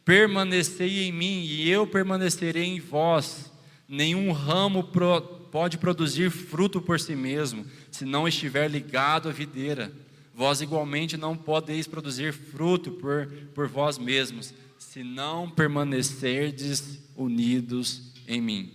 Permanecei 0.04 1.04
em 1.04 1.12
mim 1.12 1.44
e 1.44 1.70
eu 1.70 1.86
permanecerei 1.86 2.64
em 2.64 2.80
vós. 2.80 3.52
Nenhum 3.88 4.32
ramo 4.32 4.82
pro, 4.82 5.20
pode 5.52 5.78
produzir 5.78 6.28
fruto 6.28 6.80
por 6.80 6.98
si 6.98 7.14
mesmo 7.14 7.64
se 7.90 8.04
não 8.04 8.26
estiver 8.26 8.70
ligado 8.70 9.28
à 9.28 9.32
videira. 9.32 9.92
Vós 10.34 10.60
igualmente 10.60 11.16
não 11.16 11.36
podeis 11.36 11.86
produzir 11.86 12.32
fruto 12.32 12.92
por, 12.92 13.26
por 13.54 13.68
vós 13.68 13.98
mesmos, 13.98 14.54
se 14.78 15.02
não 15.02 15.50
permanecerdes 15.50 16.98
unidos 17.16 18.12
em 18.26 18.40
mim. 18.40 18.74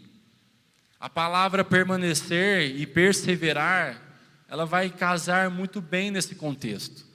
A 1.00 1.10
palavra 1.10 1.64
permanecer 1.64 2.76
e 2.76 2.86
perseverar, 2.86 4.02
ela 4.48 4.66
vai 4.66 4.90
casar 4.90 5.50
muito 5.50 5.82
bem 5.82 6.12
nesse 6.12 6.36
contexto. 6.36 7.06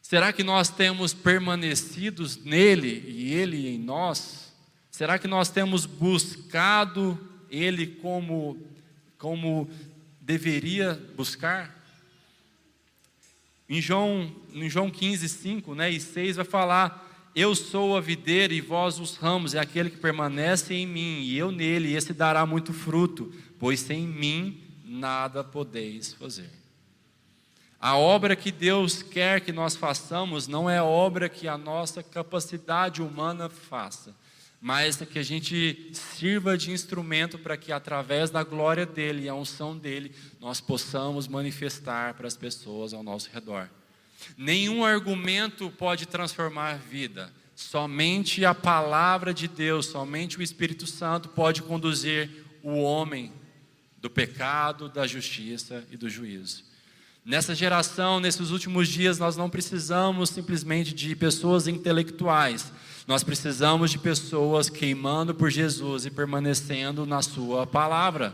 Será 0.00 0.32
que 0.32 0.42
nós 0.42 0.68
temos 0.68 1.14
permanecidos 1.14 2.36
nele 2.36 3.04
e 3.06 3.32
ele 3.32 3.68
em 3.68 3.78
nós? 3.78 4.52
Será 4.90 5.18
que 5.18 5.28
nós 5.28 5.50
temos 5.50 5.86
buscado 5.86 7.18
ele 7.48 7.86
como, 7.86 8.58
como 9.18 9.68
deveria 10.30 10.94
buscar. 11.16 11.76
Em 13.68 13.80
João, 13.80 14.32
em 14.52 14.70
João 14.70 14.88
15, 14.88 15.28
5 15.28 15.74
né, 15.74 15.90
e 15.90 16.00
6 16.00 16.36
vai 16.36 16.44
falar: 16.44 17.30
Eu 17.34 17.54
sou 17.56 17.96
a 17.96 18.00
videira 18.00 18.54
e 18.54 18.60
vós 18.60 19.00
os 19.00 19.16
ramos, 19.16 19.54
é 19.54 19.58
aquele 19.58 19.90
que 19.90 19.96
permanece 19.96 20.72
em 20.72 20.86
mim, 20.86 21.22
e 21.22 21.36
eu 21.36 21.50
nele, 21.50 21.88
e 21.88 21.96
esse 21.96 22.12
dará 22.12 22.46
muito 22.46 22.72
fruto, 22.72 23.32
pois 23.58 23.80
sem 23.80 24.06
mim 24.06 24.62
nada 24.84 25.42
podeis 25.42 26.14
fazer. 26.14 26.50
A 27.80 27.96
obra 27.96 28.36
que 28.36 28.52
Deus 28.52 29.02
quer 29.02 29.40
que 29.40 29.52
nós 29.52 29.74
façamos 29.74 30.46
não 30.46 30.68
é 30.70 30.80
obra 30.82 31.28
que 31.28 31.48
a 31.48 31.58
nossa 31.58 32.02
capacidade 32.02 33.02
humana 33.02 33.48
faça, 33.48 34.14
mas 34.60 34.96
que 34.96 35.18
a 35.18 35.22
gente 35.22 35.90
sirva 35.92 36.58
de 36.58 36.70
instrumento 36.70 37.38
para 37.38 37.56
que, 37.56 37.72
através 37.72 38.28
da 38.28 38.42
glória 38.42 38.84
dele 38.84 39.24
e 39.24 39.28
a 39.28 39.34
unção 39.34 39.76
dele, 39.76 40.12
nós 40.38 40.60
possamos 40.60 41.26
manifestar 41.26 42.14
para 42.14 42.26
as 42.26 42.36
pessoas 42.36 42.92
ao 42.92 43.02
nosso 43.02 43.30
redor. 43.32 43.70
Nenhum 44.36 44.84
argumento 44.84 45.70
pode 45.70 46.06
transformar 46.06 46.72
a 46.72 46.76
vida, 46.76 47.32
somente 47.56 48.44
a 48.44 48.54
palavra 48.54 49.32
de 49.32 49.48
Deus, 49.48 49.86
somente 49.86 50.38
o 50.38 50.42
Espírito 50.42 50.86
Santo 50.86 51.30
pode 51.30 51.62
conduzir 51.62 52.44
o 52.62 52.82
homem 52.82 53.32
do 53.96 54.10
pecado, 54.10 54.88
da 54.88 55.06
justiça 55.06 55.84
e 55.90 55.96
do 55.96 56.08
juízo. 56.08 56.64
Nessa 57.24 57.54
geração, 57.54 58.18
nesses 58.18 58.50
últimos 58.50 58.88
dias, 58.88 59.18
nós 59.18 59.36
não 59.36 59.50
precisamos 59.50 60.30
simplesmente 60.30 60.94
de 60.94 61.14
pessoas 61.14 61.68
intelectuais, 61.68 62.72
nós 63.10 63.24
precisamos 63.24 63.90
de 63.90 63.98
pessoas 63.98 64.70
queimando 64.70 65.34
por 65.34 65.50
Jesus 65.50 66.06
e 66.06 66.12
permanecendo 66.12 67.04
na 67.04 67.20
Sua 67.20 67.66
palavra. 67.66 68.32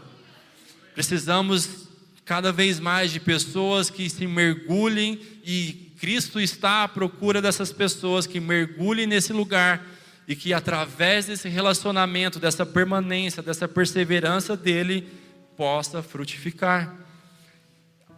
Precisamos 0.93 1.89
cada 2.27 2.53
vez 2.53 2.79
mais 2.79 3.11
de 3.11 3.19
pessoas 3.19 3.89
que 3.89 4.11
se 4.11 4.27
mergulhem 4.27 5.19
e 5.43 5.95
Cristo 5.99 6.39
está 6.39 6.85
à 6.85 6.89
procura 6.89 7.41
dessas 7.41 7.73
pessoas 7.73 8.27
que 8.27 8.39
mergulhem 8.39 9.07
nesse 9.07 9.33
lugar 9.33 9.83
e 10.29 10.37
que 10.37 10.53
através 10.53 11.25
desse 11.25 11.49
relacionamento, 11.49 12.39
dessa 12.39 12.67
permanência, 12.67 13.43
dessa 13.43 13.67
perseverança 13.67 14.55
dele, 14.59 15.09
possa 15.57 16.03
frutificar. 16.03 16.95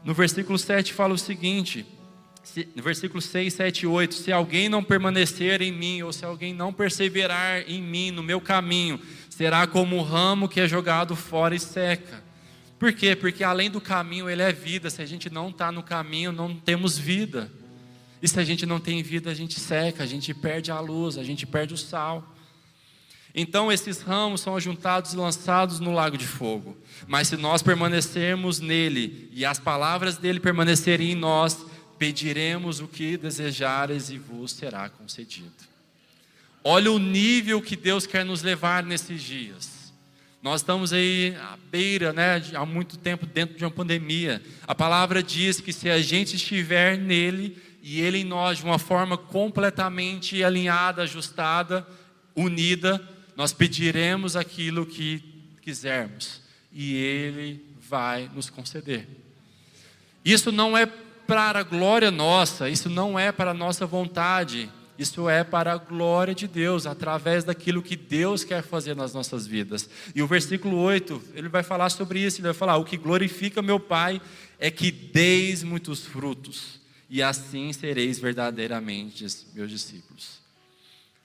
No 0.03 0.13
versículo 0.13 0.59
7 0.59 0.93
fala 0.93 1.15
o 1.15 1.19
seguinte: 1.19 1.87
se, 2.49 2.69
versículo 2.77 3.21
6, 3.21 3.53
7 3.53 3.83
e 3.83 3.87
8: 3.87 4.15
Se 4.15 4.33
alguém 4.33 4.69
não 4.69 4.83
permanecer 4.83 5.61
em 5.61 5.71
mim, 5.71 6.03
ou 6.03 6.13
se 6.13 6.25
alguém 6.25 6.55
não 6.55 6.73
perseverar 6.73 7.63
em 7.69 7.83
mim, 7.83 8.11
no 8.11 8.23
meu 8.23 8.41
caminho, 8.41 8.99
será 9.29 9.67
como 9.67 9.97
o 9.97 10.03
ramo 10.03 10.49
que 10.49 10.61
é 10.61 10.67
jogado 10.67 11.15
fora 11.15 11.55
e 11.55 11.61
seca. 11.61 12.25
Por 12.79 12.93
quê? 12.93 13.15
Porque 13.15 13.45
além 13.45 13.71
do 13.71 13.81
caminho, 13.81 14.31
ele 14.31 14.43
é 14.43 14.53
vida. 14.53 14.89
Se 14.89 15.03
a 15.03 15.07
gente 15.07 15.29
não 15.29 15.51
está 15.51 15.71
no 15.71 15.83
caminho, 15.83 16.33
não 16.33 16.55
temos 16.55 16.97
vida. 16.97 17.51
E 18.23 18.27
se 18.27 18.41
a 18.41 18.45
gente 18.45 18.65
não 18.65 18.81
tem 18.81 19.03
vida, 19.03 19.31
a 19.31 19.35
gente 19.35 19.61
seca, 19.61 20.03
a 20.03 20.07
gente 20.07 20.33
perde 20.33 20.71
a 20.71 20.81
luz, 20.81 21.19
a 21.19 21.25
gente 21.25 21.47
perde 21.47 21.75
o 21.75 21.77
sal. 21.77 22.35
Então 23.35 23.71
esses 23.71 24.01
ramos 24.01 24.41
são 24.41 24.57
ajuntados 24.57 25.13
e 25.13 25.17
lançados 25.17 25.81
no 25.81 25.93
lago 25.93 26.17
de 26.17 26.27
fogo. 26.27 26.77
Mas 27.07 27.29
se 27.29 27.37
nós 27.37 27.63
permanecermos 27.63 28.59
nele 28.59 29.29
e 29.33 29.45
as 29.45 29.59
palavras 29.59 30.17
dele 30.17 30.41
permanecerem 30.41 31.13
em 31.13 31.15
nós, 31.15 31.68
pediremos 31.99 32.81
o 32.81 32.89
que 32.89 33.17
desejares 33.17 34.11
e 34.11 34.19
vos 34.19 34.53
será 34.53 34.89
concedido. 34.89 35.53
Olha 36.63 36.93
o 36.93 36.99
nível 36.99 37.61
que 37.63 37.77
Deus 37.77 38.07
quer 38.07 38.25
nos 38.25 38.43
levar 38.43 38.83
nesses 38.83 39.23
dias. 39.23 39.93
Nós 40.43 40.61
estamos 40.61 40.93
aí 40.93 41.35
à 41.37 41.57
beira, 41.71 42.13
né, 42.13 42.43
há 42.55 42.65
muito 42.65 42.97
tempo 42.97 43.27
dentro 43.27 43.57
de 43.57 43.65
uma 43.65 43.71
pandemia. 43.71 44.41
A 44.67 44.75
palavra 44.75 45.23
diz 45.23 45.61
que 45.61 45.73
se 45.73 45.91
a 45.91 46.01
gente 46.01 46.37
estiver 46.37 46.97
nele 46.97 47.57
e 47.83 48.01
ele 48.01 48.19
em 48.19 48.25
nós 48.25 48.59
de 48.59 48.65
uma 48.65 48.79
forma 48.79 49.17
completamente 49.19 50.43
alinhada, 50.45 51.03
ajustada, 51.03 51.87
unida, 52.37 53.03
nós 53.35 53.53
pediremos 53.53 54.37
aquilo 54.37 54.87
que 54.87 55.23
quisermos 55.61 56.41
e 56.73 56.95
ele 56.95 57.65
vai 57.81 58.31
nos 58.35 58.49
conceder. 58.51 59.09
Isso 60.25 60.53
não 60.53 60.77
é 60.77 60.87
para 61.29 61.59
a 61.59 61.63
glória 61.63 62.11
nossa, 62.11 62.71
isso 62.71 62.89
não 62.89 63.19
é 63.19 63.31
para 63.31 63.51
a 63.51 63.55
nossa 63.55 63.85
vontade, 63.85 64.71
isso 64.99 65.29
é 65.29 65.45
para 65.45 65.75
a 65.75 65.77
glória 65.77 66.35
de 66.35 66.49
Deus, 66.49 66.87
através 66.87 67.45
daquilo 67.45 67.83
que 67.83 67.97
Deus 67.97 68.45
quer 68.45 68.63
fazer 68.63 68.97
nas 68.97 69.13
nossas 69.13 69.47
vidas. 69.47 69.91
E 70.15 70.23
o 70.23 70.27
versículo 70.27 70.79
8, 70.79 71.23
ele 71.35 71.51
vai 71.51 71.63
falar 71.63 71.91
sobre 71.91 72.21
isso, 72.21 72.39
ele 72.39 72.49
vai 72.49 72.55
falar: 72.55 72.79
O 72.79 72.85
que 72.85 72.97
glorifica 72.97 73.61
meu 73.61 73.79
Pai 73.79 74.23
é 74.59 74.71
que 74.71 74.91
deis 74.91 75.63
muitos 75.63 76.07
frutos, 76.07 76.81
e 77.11 77.23
assim 77.23 77.75
sereis 77.75 78.19
verdadeiramente 78.19 79.27
meus 79.53 79.71
discípulos. 79.71 80.41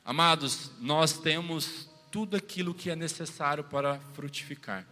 Amados, 0.03 0.69
nós 0.81 1.13
temos 1.13 1.87
tudo 2.11 2.35
aquilo 2.35 2.73
que 2.73 2.89
é 2.89 2.95
necessário 2.95 3.63
para 3.63 4.01
frutificar. 4.13 4.85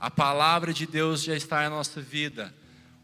A 0.00 0.10
palavra 0.10 0.74
de 0.74 0.86
Deus 0.88 1.22
já 1.22 1.36
está 1.36 1.62
na 1.62 1.70
nossa 1.70 2.00
vida. 2.00 2.52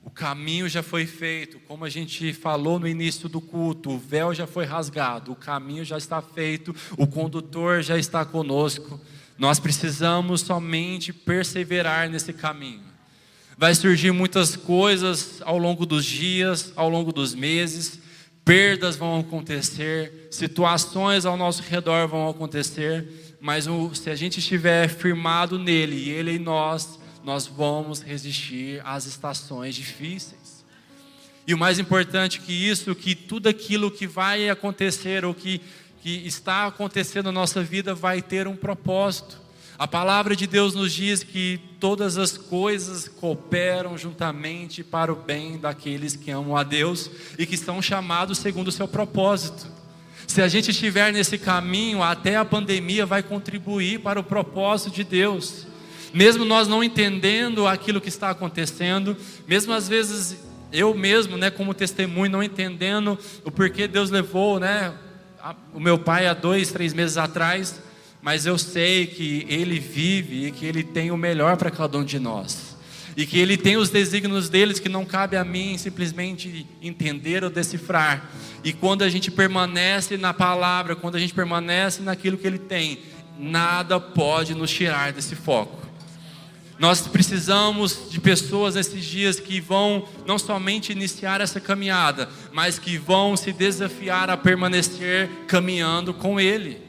O 0.02 0.10
caminho 0.10 0.68
já 0.68 0.82
foi 0.82 1.06
feito, 1.06 1.58
como 1.60 1.84
a 1.84 1.88
gente 1.88 2.32
falou 2.32 2.78
no 2.78 2.88
início 2.88 3.28
do 3.28 3.40
culto, 3.40 3.90
o 3.90 3.98
véu 3.98 4.32
já 4.34 4.46
foi 4.46 4.64
rasgado, 4.64 5.32
o 5.32 5.36
caminho 5.36 5.84
já 5.84 5.98
está 5.98 6.22
feito, 6.22 6.74
o 6.96 7.06
condutor 7.06 7.82
já 7.82 7.98
está 7.98 8.24
conosco. 8.24 9.00
Nós 9.36 9.60
precisamos 9.60 10.40
somente 10.40 11.12
perseverar 11.12 12.08
nesse 12.08 12.32
caminho. 12.32 12.82
Vai 13.56 13.74
surgir 13.74 14.12
muitas 14.12 14.56
coisas 14.56 15.42
ao 15.42 15.58
longo 15.58 15.84
dos 15.84 16.04
dias, 16.04 16.72
ao 16.76 16.88
longo 16.88 17.12
dos 17.12 17.34
meses, 17.34 18.00
perdas 18.44 18.96
vão 18.96 19.20
acontecer, 19.20 20.28
situações 20.30 21.26
ao 21.26 21.36
nosso 21.36 21.62
redor 21.62 22.08
vão 22.08 22.30
acontecer, 22.30 23.36
mas 23.40 23.66
se 23.92 24.08
a 24.08 24.14
gente 24.14 24.38
estiver 24.38 24.88
firmado 24.88 25.58
nele 25.58 25.96
e 25.96 26.08
ele 26.08 26.36
em 26.36 26.38
nós, 26.38 26.97
nós 27.24 27.46
vamos 27.46 28.00
resistir 28.00 28.80
às 28.84 29.06
estações 29.06 29.74
difíceis. 29.74 30.64
E 31.46 31.54
o 31.54 31.58
mais 31.58 31.78
importante 31.78 32.40
que 32.40 32.52
isso, 32.52 32.94
que 32.94 33.14
tudo 33.14 33.48
aquilo 33.48 33.90
que 33.90 34.06
vai 34.06 34.50
acontecer 34.50 35.24
ou 35.24 35.32
que, 35.32 35.60
que 36.02 36.26
está 36.26 36.66
acontecendo 36.66 37.26
na 37.26 37.32
nossa 37.32 37.62
vida 37.62 37.94
vai 37.94 38.20
ter 38.20 38.46
um 38.46 38.54
propósito. 38.54 39.40
A 39.78 39.86
palavra 39.86 40.34
de 40.34 40.46
Deus 40.46 40.74
nos 40.74 40.92
diz 40.92 41.22
que 41.22 41.60
todas 41.78 42.18
as 42.18 42.36
coisas 42.36 43.06
cooperam 43.08 43.96
juntamente 43.96 44.82
para 44.82 45.12
o 45.12 45.16
bem 45.16 45.56
daqueles 45.56 46.16
que 46.16 46.32
amam 46.32 46.56
a 46.56 46.64
Deus 46.64 47.10
e 47.38 47.46
que 47.46 47.54
estão 47.54 47.80
chamados 47.80 48.38
segundo 48.38 48.68
o 48.68 48.72
seu 48.72 48.88
propósito. 48.88 49.68
Se 50.26 50.42
a 50.42 50.48
gente 50.48 50.72
estiver 50.72 51.12
nesse 51.12 51.38
caminho, 51.38 52.02
até 52.02 52.36
a 52.36 52.44
pandemia 52.44 53.06
vai 53.06 53.22
contribuir 53.22 54.00
para 54.00 54.20
o 54.20 54.24
propósito 54.24 54.90
de 54.90 55.02
Deus. 55.02 55.66
Mesmo 56.12 56.44
nós 56.44 56.68
não 56.68 56.82
entendendo 56.82 57.66
aquilo 57.66 58.00
que 58.00 58.08
está 58.08 58.30
acontecendo, 58.30 59.16
mesmo 59.46 59.72
às 59.72 59.88
vezes 59.88 60.38
eu 60.72 60.94
mesmo, 60.94 61.36
né, 61.36 61.50
como 61.50 61.72
testemunho, 61.74 62.30
não 62.30 62.42
entendendo 62.42 63.18
o 63.44 63.50
porquê 63.50 63.88
Deus 63.88 64.10
levou, 64.10 64.58
né, 64.60 64.92
o 65.72 65.80
meu 65.80 65.98
pai 65.98 66.26
há 66.26 66.34
dois, 66.34 66.70
três 66.72 66.92
meses 66.92 67.16
atrás 67.16 67.80
mas 68.20 68.46
eu 68.46 68.58
sei 68.58 69.06
que 69.06 69.46
Ele 69.48 69.78
vive 69.78 70.46
e 70.46 70.50
que 70.50 70.66
Ele 70.66 70.82
tem 70.82 71.10
o 71.10 71.16
melhor 71.16 71.56
para 71.56 71.70
cada 71.70 71.98
um 71.98 72.04
de 72.04 72.18
nós. 72.18 72.76
E 73.16 73.26
que 73.26 73.38
Ele 73.38 73.56
tem 73.56 73.76
os 73.76 73.90
desígnios 73.90 74.48
deles 74.48 74.78
que 74.78 74.88
não 74.88 75.04
cabe 75.04 75.36
a 75.36 75.44
mim 75.44 75.76
simplesmente 75.78 76.66
entender 76.82 77.42
ou 77.42 77.50
decifrar. 77.50 78.30
E 78.62 78.72
quando 78.72 79.02
a 79.02 79.08
gente 79.08 79.30
permanece 79.30 80.16
na 80.16 80.34
palavra, 80.34 80.94
quando 80.94 81.16
a 81.16 81.18
gente 81.18 81.34
permanece 81.34 82.02
naquilo 82.02 82.36
que 82.36 82.46
Ele 82.46 82.58
tem, 82.58 82.98
nada 83.38 83.98
pode 84.00 84.54
nos 84.54 84.70
tirar 84.70 85.12
desse 85.12 85.34
foco. 85.34 85.87
Nós 86.78 87.00
precisamos 87.06 88.08
de 88.10 88.20
pessoas 88.20 88.76
nesses 88.76 89.04
dias 89.04 89.40
que 89.40 89.60
vão 89.60 90.06
não 90.26 90.38
somente 90.38 90.92
iniciar 90.92 91.40
essa 91.40 91.60
caminhada, 91.60 92.28
mas 92.52 92.78
que 92.78 92.96
vão 92.96 93.36
se 93.36 93.52
desafiar 93.52 94.30
a 94.30 94.36
permanecer 94.36 95.28
caminhando 95.46 96.14
com 96.14 96.38
Ele 96.38 96.88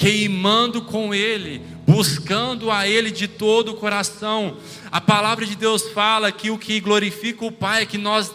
queimando 0.00 0.80
com 0.80 1.14
Ele, 1.14 1.60
buscando 1.86 2.70
a 2.70 2.88
Ele 2.88 3.10
de 3.10 3.28
todo 3.28 3.72
o 3.72 3.76
coração. 3.76 4.56
A 4.90 4.98
palavra 4.98 5.44
de 5.44 5.54
Deus 5.54 5.90
fala 5.90 6.32
que 6.32 6.50
o 6.50 6.56
que 6.56 6.80
glorifica 6.80 7.44
o 7.44 7.52
Pai 7.52 7.82
é 7.82 7.86
que 7.86 7.98
nós 7.98 8.32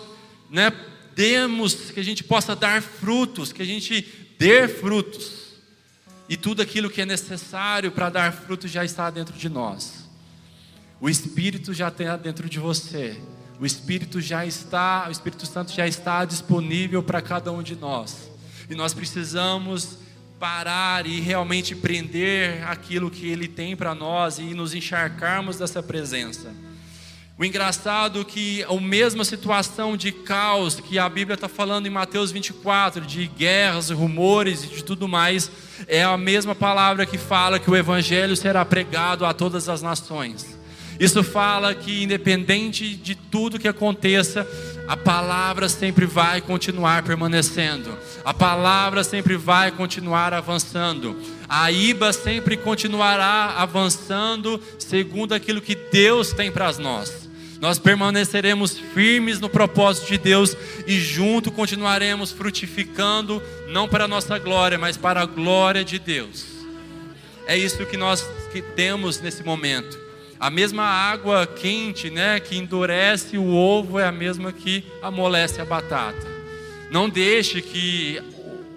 né, 0.48 0.72
demos, 1.16 1.90
que 1.90 2.00
a 2.00 2.04
gente 2.04 2.24
possa 2.24 2.56
dar 2.56 2.84
frutos, 2.84 3.52
que 3.52 3.64
a 3.64 3.66
gente 3.66 4.08
dê 4.38 4.68
frutos. 4.68 5.56
E 6.30 6.38
tudo 6.38 6.62
aquilo 6.62 6.88
que 6.88 7.02
é 7.02 7.06
necessário 7.06 7.92
para 7.92 8.12
dar 8.12 8.32
frutos 8.32 8.70
já 8.70 8.86
está 8.86 9.10
dentro 9.10 9.36
de 9.36 9.50
nós. 9.50 10.05
O 11.00 11.10
Espírito 11.10 11.74
já 11.74 11.90
está 11.90 12.16
dentro 12.16 12.50
de 12.50 12.60
você. 12.60 13.20
O 13.60 13.66
Espírito 13.66 14.20
já 14.20 14.46
está, 14.46 15.06
o 15.08 15.12
Espírito 15.12 15.46
Santo 15.46 15.72
já 15.72 15.88
está 15.88 16.26
disponível 16.26 17.02
para 17.02 17.22
cada 17.22 17.52
um 17.52 17.64
de 17.64 17.76
nós. 17.76 18.30
E 18.70 18.76
nós 18.76 18.94
precisamos 18.94 19.98
parar 20.40 21.06
e 21.06 21.20
realmente 21.22 21.76
prender 21.76 22.68
aquilo 22.68 23.10
que 23.10 23.28
Ele 23.28 23.48
tem 23.48 23.76
para 23.76 23.96
nós 23.96 24.40
e 24.40 24.54
nos 24.54 24.74
encharcarmos 24.74 25.58
dessa 25.58 25.82
presença. 25.82 26.54
O 27.38 27.44
engraçado 27.44 28.22
é 28.22 28.24
que 28.24 28.64
a 28.64 28.80
mesma 28.80 29.26
situação 29.26 29.98
de 29.98 30.10
caos 30.10 30.80
que 30.80 30.98
a 30.98 31.10
Bíblia 31.10 31.36
está 31.36 31.50
falando 31.50 31.86
em 31.86 31.90
Mateus 31.90 32.32
24, 32.32 33.06
de 33.06 33.28
guerras, 33.28 33.90
rumores 33.90 34.64
e 34.64 34.68
de 34.68 34.84
tudo 34.84 35.06
mais, 35.06 35.52
é 35.86 36.02
a 36.02 36.18
mesma 36.18 36.56
palavra 36.56 37.06
que 37.06 37.18
fala 37.18 37.60
que 37.60 37.70
o 37.70 37.76
Evangelho 37.76 38.38
será 38.38 38.64
pregado 38.64 39.26
a 39.26 39.34
todas 39.34 39.68
as 39.68 39.82
nações. 39.82 40.55
Isso 41.00 41.24
fala 41.24 41.74
que, 41.76 42.04
independente 42.04 42.96
de 42.96 43.16
tudo 43.16 43.60
que 43.60 43.68
aconteça, 43.68 44.48
a 44.88 44.96
palavra 44.96 45.68
sempre 45.68 46.06
vai 46.06 46.42
continuar 46.42 47.04
permanecendo, 47.04 47.98
a 48.24 48.34
palavra 48.34 49.04
sempre 49.04 49.36
vai 49.36 49.72
continuar 49.72 50.34
avançando, 50.34 51.18
a 51.50 51.72
IBA 51.72 52.14
sempre 52.14 52.56
continuará 52.56 53.56
avançando 53.58 54.62
segundo 54.78 55.34
aquilo 55.34 55.62
que 55.62 55.76
Deus 55.76 56.32
tem 56.32 56.52
para 56.52 56.72
nós. 56.74 57.26
Nós 57.60 57.80
permaneceremos 57.80 58.78
firmes 58.78 59.40
no 59.40 59.50
propósito 59.50 60.08
de 60.08 60.18
Deus 60.18 60.56
e 60.86 61.00
junto 61.00 61.52
continuaremos 61.52 62.32
frutificando, 62.32 63.42
não 63.68 63.88
para 63.88 64.06
a 64.06 64.08
nossa 64.08 64.38
glória, 64.38 64.78
mas 64.78 64.98
para 64.98 65.22
a 65.22 65.26
glória 65.26 65.84
de 65.84 65.98
Deus. 65.98 66.46
É 67.48 67.58
isso 67.58 67.86
que 67.86 67.98
nós 67.98 68.28
temos 68.76 69.20
nesse 69.20 69.44
momento. 69.44 70.05
A 70.40 70.50
mesma 70.50 70.84
água 70.84 71.48
quente, 71.48 72.10
né, 72.10 72.40
que 72.40 72.58
endurece 72.58 73.38
o 73.38 73.54
ovo 73.54 74.00
é 74.00 74.06
a 74.06 74.12
mesma 74.12 74.52
que 74.52 74.84
amolece 75.02 75.62
a 75.62 75.66
batata. 75.66 76.28
Não 76.92 77.10
deixe 77.10 77.62
que 77.62 78.22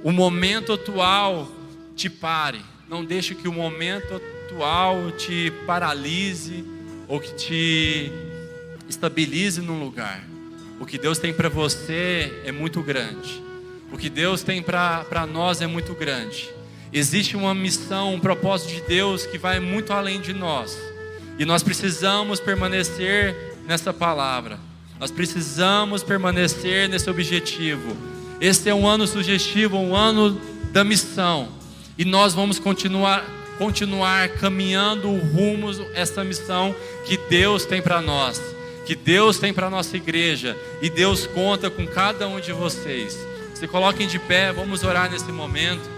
o 0.03 0.13
momento 0.13 0.73
atual 0.73 1.51
te 1.97 2.09
pare. 2.09 2.61
Não 2.89 3.05
deixe 3.05 3.35
que 3.35 3.49
o 3.49 3.53
momento 3.53 4.15
atual 4.47 5.11
te 5.11 5.53
paralise 5.67 6.65
ou 7.07 7.21
que 7.21 7.35
te 7.35 8.13
estabilize 8.89 9.61
num 9.61 9.79
lugar. 9.79 10.25
O 10.81 10.87
que 10.87 10.97
Deus 10.97 11.19
tem 11.19 11.33
para 11.33 11.49
você 11.49 12.33
é 12.45 12.53
muito 12.53 12.81
grande. 12.83 13.43
O 13.93 13.99
que 13.99 14.09
Deus 14.09 14.43
tem 14.43 14.63
para 14.63 15.27
nós 15.31 15.61
é 15.61 15.67
muito 15.67 15.93
grande. 15.95 16.49
Existe 16.93 17.37
uma 17.37 17.55
missão, 17.55 18.15
um 18.15 18.21
propósito 18.21 18.75
de 18.75 18.81
Deus 18.83 19.27
que 19.27 19.37
vai 19.37 19.61
muito 19.61 19.93
além 19.93 20.21
de 20.21 20.33
nós. 20.33 20.79
E 21.39 21.45
nós 21.45 21.63
precisamos 21.63 22.41
permanecer 22.41 23.55
nessa 23.67 23.93
palavra. 23.93 24.59
Nós 24.99 25.11
precisamos 25.11 26.03
permanecer 26.03 26.89
nesse 26.89 27.09
objetivo. 27.09 27.97
Este 28.41 28.69
é 28.69 28.75
um 28.75 28.87
ano 28.87 29.07
sugestivo, 29.07 29.79
um 29.79 29.95
ano 29.95 30.41
da 30.73 30.83
missão. 30.83 31.49
E 31.97 32.05
nós 32.05 32.35
vamos 32.35 32.59
continuar 32.59 33.25
continuar 33.59 34.29
caminhando 34.29 35.11
rumo 35.11 35.71
essa 35.93 36.23
missão 36.23 36.73
que 37.05 37.17
Deus 37.29 37.67
tem 37.67 37.83
para 37.83 38.01
nós, 38.01 38.41
que 38.87 38.95
Deus 38.95 39.37
tem 39.39 39.53
para 39.53 39.69
nossa 39.69 39.97
igreja 39.97 40.57
e 40.81 40.89
Deus 40.89 41.27
conta 41.27 41.69
com 41.69 41.85
cada 41.85 42.29
um 42.29 42.39
de 42.39 42.53
vocês. 42.53 43.19
Se 43.55 43.67
coloquem 43.67 44.07
de 44.07 44.21
pé, 44.21 44.53
vamos 44.53 44.85
orar 44.85 45.11
nesse 45.11 45.33
momento. 45.33 45.98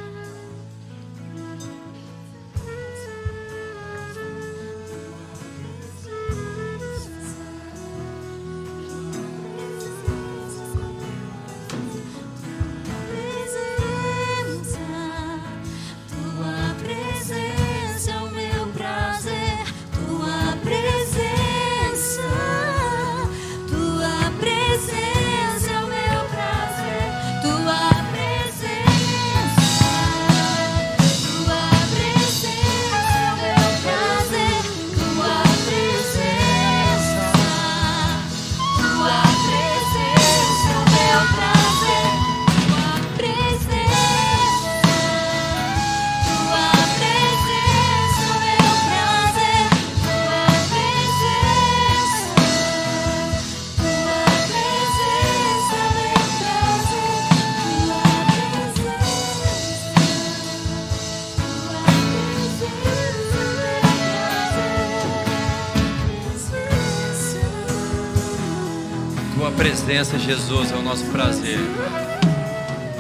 Presença, 69.81 70.19
Jesus, 70.19 70.71
é 70.71 70.77
o 70.77 70.83
nosso 70.83 71.07
prazer. 71.07 71.59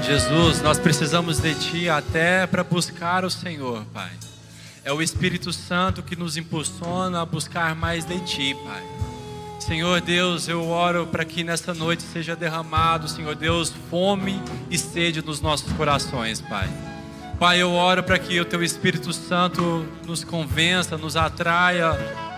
Jesus, 0.03 0.62
nós 0.62 0.78
precisamos 0.78 1.39
de 1.39 1.55
Ti 1.55 1.91
até 1.91 2.47
para 2.47 2.64
buscar 2.64 3.22
o 3.22 3.31
Senhor, 3.31 3.85
Pai. 3.93 4.11
É 4.83 4.91
o 4.91 5.03
Espírito 5.03 5.53
Santo 5.53 6.03
que 6.03 6.16
nos 6.16 6.39
impulsiona 6.39 7.20
a 7.20 7.26
buscar 7.26 7.74
mais 7.74 8.07
de 8.07 8.18
Ti, 8.20 8.57
Pai. 8.64 8.83
Senhor 9.59 10.01
Deus, 10.01 10.49
eu 10.49 10.66
oro 10.68 11.07
para 11.07 11.22
que 11.22 11.45
nesta 11.45 11.74
noite 11.74 12.03
seja 12.03 12.35
derramado, 12.35 13.09
Senhor 13.09 13.35
Deus, 13.35 13.74
fome 13.91 14.43
e 14.70 14.78
sede 14.78 15.22
nos 15.22 15.39
nossos 15.39 15.70
corações, 15.74 16.41
Pai. 16.41 16.68
Pai, 17.39 17.61
eu 17.61 17.72
oro 17.72 18.03
para 18.03 18.18
que 18.18 18.41
o 18.41 18.45
Teu 18.45 18.64
Espírito 18.64 19.12
Santo 19.12 19.87
nos 20.07 20.24
convença, 20.24 20.97
nos 20.97 21.14
atraia 21.14 21.93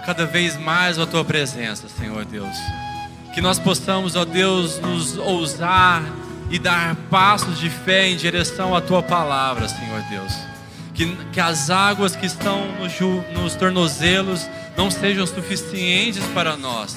cada 0.04 0.26
vez 0.26 0.58
mais 0.58 0.98
a 0.98 1.06
Tua 1.06 1.24
presença, 1.24 1.88
Senhor 1.88 2.24
Deus. 2.24 2.56
Que 3.32 3.40
nós 3.40 3.58
possamos, 3.58 4.14
ó 4.14 4.24
Deus, 4.24 4.78
nos 4.78 5.16
ousar 5.16 6.02
e 6.50 6.58
dar 6.58 6.94
passos 7.10 7.58
de 7.58 7.70
fé 7.70 8.08
em 8.08 8.16
direção 8.16 8.76
à 8.76 8.80
Tua 8.80 9.02
palavra, 9.02 9.66
Senhor 9.68 10.02
Deus. 10.10 10.32
Que, 10.92 11.16
que 11.32 11.40
as 11.40 11.70
águas 11.70 12.14
que 12.14 12.26
estão 12.26 12.66
nos, 12.78 12.92
nos 13.34 13.54
tornozelos 13.54 14.46
não 14.76 14.90
sejam 14.90 15.26
suficientes 15.26 16.22
para 16.34 16.58
nós. 16.58 16.94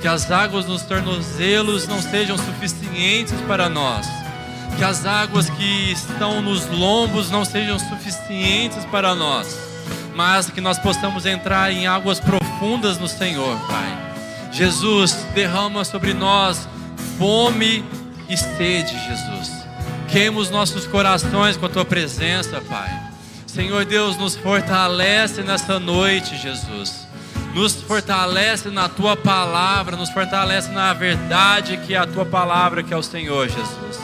Que 0.00 0.08
as 0.08 0.28
águas 0.32 0.66
nos 0.66 0.82
tornozelos 0.82 1.86
não 1.86 2.02
sejam 2.02 2.36
suficientes 2.36 3.40
para 3.46 3.68
nós. 3.68 4.08
Que 4.76 4.82
as 4.82 5.06
águas 5.06 5.48
que 5.50 5.92
estão 5.92 6.42
nos 6.42 6.66
lombos 6.66 7.30
não 7.30 7.44
sejam 7.44 7.78
suficientes 7.78 8.84
para 8.86 9.14
nós. 9.14 9.56
Mas 10.16 10.50
que 10.50 10.60
nós 10.60 10.80
possamos 10.80 11.26
entrar 11.26 11.70
em 11.70 11.86
águas 11.86 12.18
profundas 12.18 12.98
no 12.98 13.06
Senhor, 13.06 13.56
Pai. 13.68 14.09
Jesus, 14.52 15.12
derrama 15.34 15.84
sobre 15.84 16.12
nós 16.12 16.68
fome 17.18 17.84
e 18.28 18.36
sede, 18.36 18.92
Jesus. 18.92 19.50
Queima 20.08 20.40
os 20.40 20.50
nossos 20.50 20.86
corações 20.86 21.56
com 21.56 21.66
a 21.66 21.68
tua 21.68 21.84
presença, 21.84 22.60
Pai. 22.60 22.90
Senhor 23.46 23.84
Deus, 23.84 24.16
nos 24.16 24.36
fortalece 24.36 25.42
nessa 25.42 25.78
noite, 25.78 26.36
Jesus 26.36 27.10
nos 27.54 27.74
fortalece 27.82 28.68
na 28.68 28.88
tua 28.88 29.16
palavra, 29.16 29.96
nos 29.96 30.10
fortalece 30.10 30.70
na 30.70 30.92
verdade 30.92 31.78
que 31.78 31.94
é 31.94 31.98
a 31.98 32.06
tua 32.06 32.24
palavra, 32.24 32.82
que 32.82 32.94
é 32.94 32.96
o 32.96 33.02
Senhor 33.02 33.48
Jesus. 33.48 33.98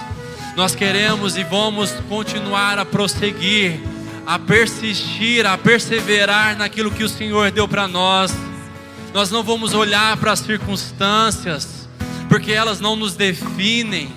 Nós 0.57 0.75
queremos 0.75 1.37
e 1.37 1.45
vamos 1.45 1.93
continuar 2.09 2.79
a 2.79 2.85
prosseguir, 2.85 3.81
a 4.27 4.39
persistir, 4.39 5.47
a 5.47 5.57
perseverar 5.57 6.57
naquilo 6.57 6.91
que 6.91 7.05
o 7.05 7.09
Senhor 7.09 7.51
deu 7.51 7.69
para 7.69 7.87
nós. 7.87 8.33
Nós 9.17 9.31
não 9.31 9.43
vamos 9.43 9.73
olhar 9.73 10.15
para 10.19 10.33
as 10.33 10.41
circunstâncias, 10.41 11.89
porque 12.29 12.53
elas 12.53 12.81
não 12.81 12.95
nos 12.95 13.15
definem. 13.15 14.13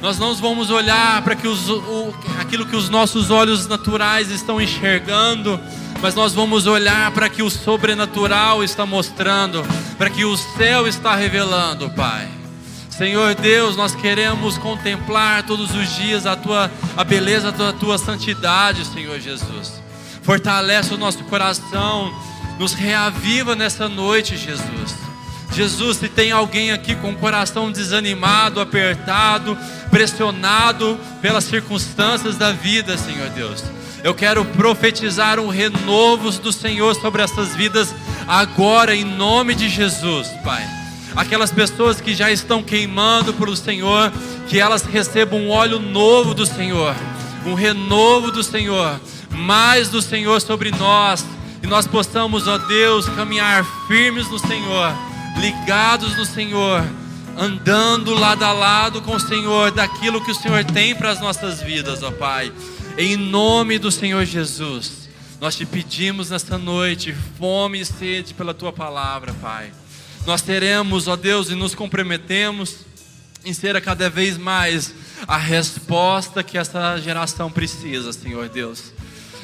Nós 0.00 0.18
não 0.18 0.34
vamos 0.34 0.70
olhar 0.70 1.20
para 1.20 1.36
que 1.36 1.46
os, 1.46 1.68
o, 1.68 2.14
aquilo 2.40 2.64
que 2.64 2.74
os 2.74 2.88
nossos 2.88 3.30
olhos 3.30 3.66
naturais 3.66 4.30
estão 4.30 4.58
enxergando, 4.58 5.60
mas 6.00 6.14
nós 6.14 6.32
vamos 6.32 6.66
olhar 6.66 7.10
para 7.10 7.28
que 7.28 7.42
o 7.42 7.50
sobrenatural 7.50 8.64
está 8.64 8.86
mostrando, 8.86 9.62
para 9.98 10.08
que 10.08 10.24
o 10.24 10.34
céu 10.34 10.86
está 10.86 11.14
revelando, 11.14 11.90
Pai. 11.90 12.26
Senhor 12.88 13.34
Deus, 13.34 13.76
nós 13.76 13.94
queremos 13.94 14.56
contemplar 14.56 15.42
todos 15.42 15.74
os 15.74 15.94
dias 15.94 16.24
a 16.24 16.36
tua 16.36 16.70
a 16.96 17.04
beleza 17.04 17.52
da 17.52 17.74
tua 17.74 17.98
santidade, 17.98 18.86
Senhor 18.86 19.20
Jesus. 19.20 19.82
Fortalece 20.22 20.94
o 20.94 20.96
nosso 20.96 21.22
coração, 21.24 22.10
nos 22.62 22.74
reaviva 22.74 23.56
nessa 23.56 23.88
noite, 23.88 24.36
Jesus. 24.36 24.94
Jesus, 25.52 25.96
se 25.96 26.08
tem 26.08 26.30
alguém 26.30 26.70
aqui 26.70 26.94
com 26.94 27.10
o 27.10 27.16
coração 27.16 27.72
desanimado, 27.72 28.60
apertado, 28.60 29.58
pressionado 29.90 30.96
pelas 31.20 31.42
circunstâncias 31.42 32.36
da 32.36 32.52
vida, 32.52 32.96
Senhor 32.96 33.28
Deus, 33.30 33.64
eu 34.04 34.14
quero 34.14 34.44
profetizar 34.44 35.40
um 35.40 35.48
renovo 35.48 36.30
do 36.30 36.52
Senhor 36.52 36.94
sobre 36.94 37.20
essas 37.20 37.52
vidas 37.56 37.92
agora, 38.28 38.94
em 38.94 39.04
nome 39.04 39.56
de 39.56 39.68
Jesus, 39.68 40.28
Pai. 40.44 40.64
Aquelas 41.16 41.50
pessoas 41.50 42.00
que 42.00 42.14
já 42.14 42.30
estão 42.30 42.62
queimando 42.62 43.34
pelo 43.34 43.56
Senhor, 43.56 44.12
que 44.46 44.60
elas 44.60 44.84
recebam 44.84 45.40
um 45.40 45.50
óleo 45.50 45.80
novo 45.80 46.32
do 46.32 46.46
Senhor, 46.46 46.94
um 47.44 47.54
renovo 47.54 48.30
do 48.30 48.44
Senhor, 48.44 49.00
mais 49.30 49.88
do 49.88 50.00
Senhor 50.00 50.40
sobre 50.40 50.70
nós, 50.70 51.24
e 51.62 51.66
nós 51.66 51.86
possamos, 51.86 52.48
ó 52.48 52.58
Deus, 52.58 53.08
caminhar 53.10 53.64
firmes 53.86 54.28
no 54.28 54.38
Senhor, 54.38 54.92
ligados 55.38 56.16
no 56.16 56.24
Senhor, 56.24 56.84
andando 57.38 58.14
lado 58.14 58.44
a 58.44 58.52
lado 58.52 59.00
com 59.00 59.14
o 59.14 59.20
Senhor, 59.20 59.70
daquilo 59.70 60.22
que 60.24 60.32
o 60.32 60.34
Senhor 60.34 60.64
tem 60.64 60.94
para 60.94 61.10
as 61.10 61.20
nossas 61.20 61.62
vidas, 61.62 62.02
ó 62.02 62.10
Pai. 62.10 62.52
Em 62.98 63.16
nome 63.16 63.78
do 63.78 63.90
Senhor 63.90 64.24
Jesus, 64.24 65.08
nós 65.40 65.56
te 65.56 65.64
pedimos 65.64 66.30
nesta 66.30 66.58
noite 66.58 67.14
fome 67.38 67.80
e 67.80 67.86
sede 67.86 68.34
pela 68.34 68.52
tua 68.52 68.72
palavra, 68.72 69.32
Pai. 69.40 69.72
Nós 70.26 70.42
teremos, 70.42 71.08
ó 71.08 71.16
Deus, 71.16 71.50
e 71.50 71.54
nos 71.54 71.74
comprometemos 71.74 72.76
em 73.44 73.52
ser 73.52 73.80
cada 73.80 74.08
vez 74.08 74.38
mais 74.38 74.94
a 75.26 75.36
resposta 75.36 76.42
que 76.42 76.58
essa 76.58 76.96
geração 76.98 77.50
precisa, 77.50 78.12
Senhor 78.12 78.48
Deus. 78.48 78.92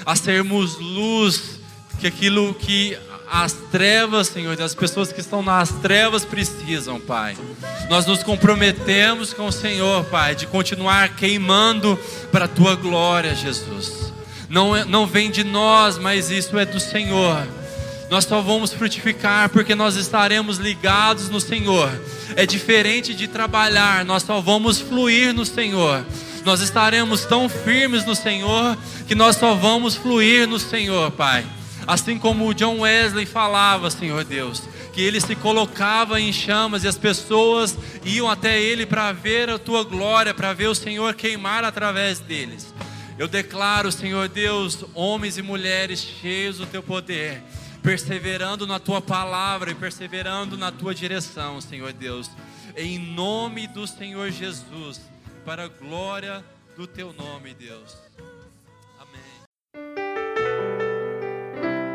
A 0.07 0.15
sermos 0.15 0.79
luz, 0.79 1.58
que 1.99 2.07
aquilo 2.07 2.55
que 2.55 2.97
as 3.31 3.53
trevas, 3.53 4.29
Senhor, 4.29 4.61
as 4.61 4.75
pessoas 4.75 5.13
que 5.13 5.21
estão 5.21 5.43
nas 5.43 5.71
trevas 5.71 6.25
precisam, 6.25 6.99
Pai. 6.99 7.37
Nós 7.91 8.07
nos 8.07 8.23
comprometemos 8.23 9.35
com 9.35 9.47
o 9.47 9.53
Senhor, 9.53 10.05
Pai, 10.07 10.35
de 10.35 10.47
continuar 10.47 11.15
queimando 11.15 11.99
para 12.33 12.47
a 12.47 12.49
tua 12.49 12.75
glória, 12.75 13.35
Jesus. 13.35 14.13
Não, 14.49 14.75
é, 14.75 14.85
não 14.85 15.07
vem 15.07 15.31
de 15.31 15.45
nós, 15.45 15.99
mas 15.99 16.31
isso 16.31 16.59
é 16.59 16.65
do 16.65 16.81
Senhor. 16.81 17.47
Nós 18.11 18.25
só 18.25 18.41
vamos 18.41 18.73
frutificar 18.73 19.51
porque 19.51 19.75
nós 19.75 19.97
estaremos 19.97 20.57
ligados 20.57 21.29
no 21.29 21.41
Senhor. 21.41 21.91
É 22.35 22.47
diferente 22.47 23.13
de 23.15 23.29
trabalhar, 23.29 24.07
nós 24.07 24.23
só 24.23 24.41
vamos 24.41 24.81
fluir 24.81 25.35
no 25.35 25.45
Senhor. 25.45 26.03
Nós 26.47 26.63
estaremos 26.63 27.27
tão 27.27 27.47
firmes 27.47 28.07
no 28.07 28.15
Senhor 28.15 28.79
que 29.07 29.15
nós 29.15 29.37
só 29.37 29.55
vamos 29.55 29.95
fluir 29.97 30.49
no 30.49 30.59
Senhor, 30.59 31.11
Pai. 31.11 31.45
Assim 31.89 32.19
como 32.19 32.53
John 32.53 32.81
Wesley 32.81 33.25
falava, 33.25 33.91
Senhor 33.91 34.23
Deus, 34.23 34.61
que 34.93 35.01
ele 35.01 35.19
se 35.23 35.35
colocava 35.35 36.21
em 36.21 36.31
chamas 36.31 36.85
e 36.85 36.87
as 36.87 36.99
pessoas 36.99 37.79
iam 38.05 38.31
até 38.31 38.61
ele 38.61 38.85
para 38.85 39.11
ver 39.11 39.49
a 39.49 39.59
tua 39.59 39.83
glória, 39.85 40.35
para 40.35 40.53
ver 40.53 40.67
o 40.67 40.75
Senhor 40.75 41.15
queimar 41.15 41.65
através 41.65 42.21
deles. 42.21 42.75
Eu 43.19 43.27
declaro, 43.27 43.91
Senhor 43.91 44.29
Deus, 44.29 44.85
homens 44.93 45.39
e 45.39 45.43
mulheres 45.43 45.99
cheios 45.99 46.59
do 46.59 46.67
teu 46.67 46.83
poder, 46.83 47.43
perseverando 47.83 48.67
na 48.67 48.79
tua 48.79 49.01
palavra 49.01 49.71
e 49.71 49.75
perseverando 49.75 50.59
na 50.59 50.71
tua 50.71 50.95
direção, 50.95 51.59
Senhor 51.59 51.95
Deus, 51.95 52.31
em 52.77 52.99
nome 52.99 53.67
do 53.67 53.87
Senhor 53.87 54.31
Jesus, 54.31 55.01
para 55.43 55.65
a 55.65 55.69
glória 55.69 56.45
do 56.77 56.87
teu 56.87 57.15
nome, 57.15 57.55
Deus. 57.55 58.08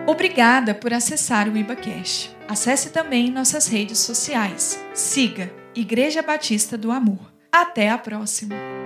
Obrigada 0.06 0.76
por 0.76 0.94
acessar 0.94 1.48
o 1.48 1.58
IbaCast. 1.58 2.36
Acesse 2.48 2.90
também 2.90 3.32
nossas 3.32 3.68
redes 3.68 4.00
sociais. 4.00 4.84
Siga 4.94 5.52
Igreja 5.74 6.22
Batista 6.22 6.78
do 6.78 6.92
Amor. 6.92 7.32
Até 7.52 7.90
a 7.90 7.98
próxima! 7.98 8.83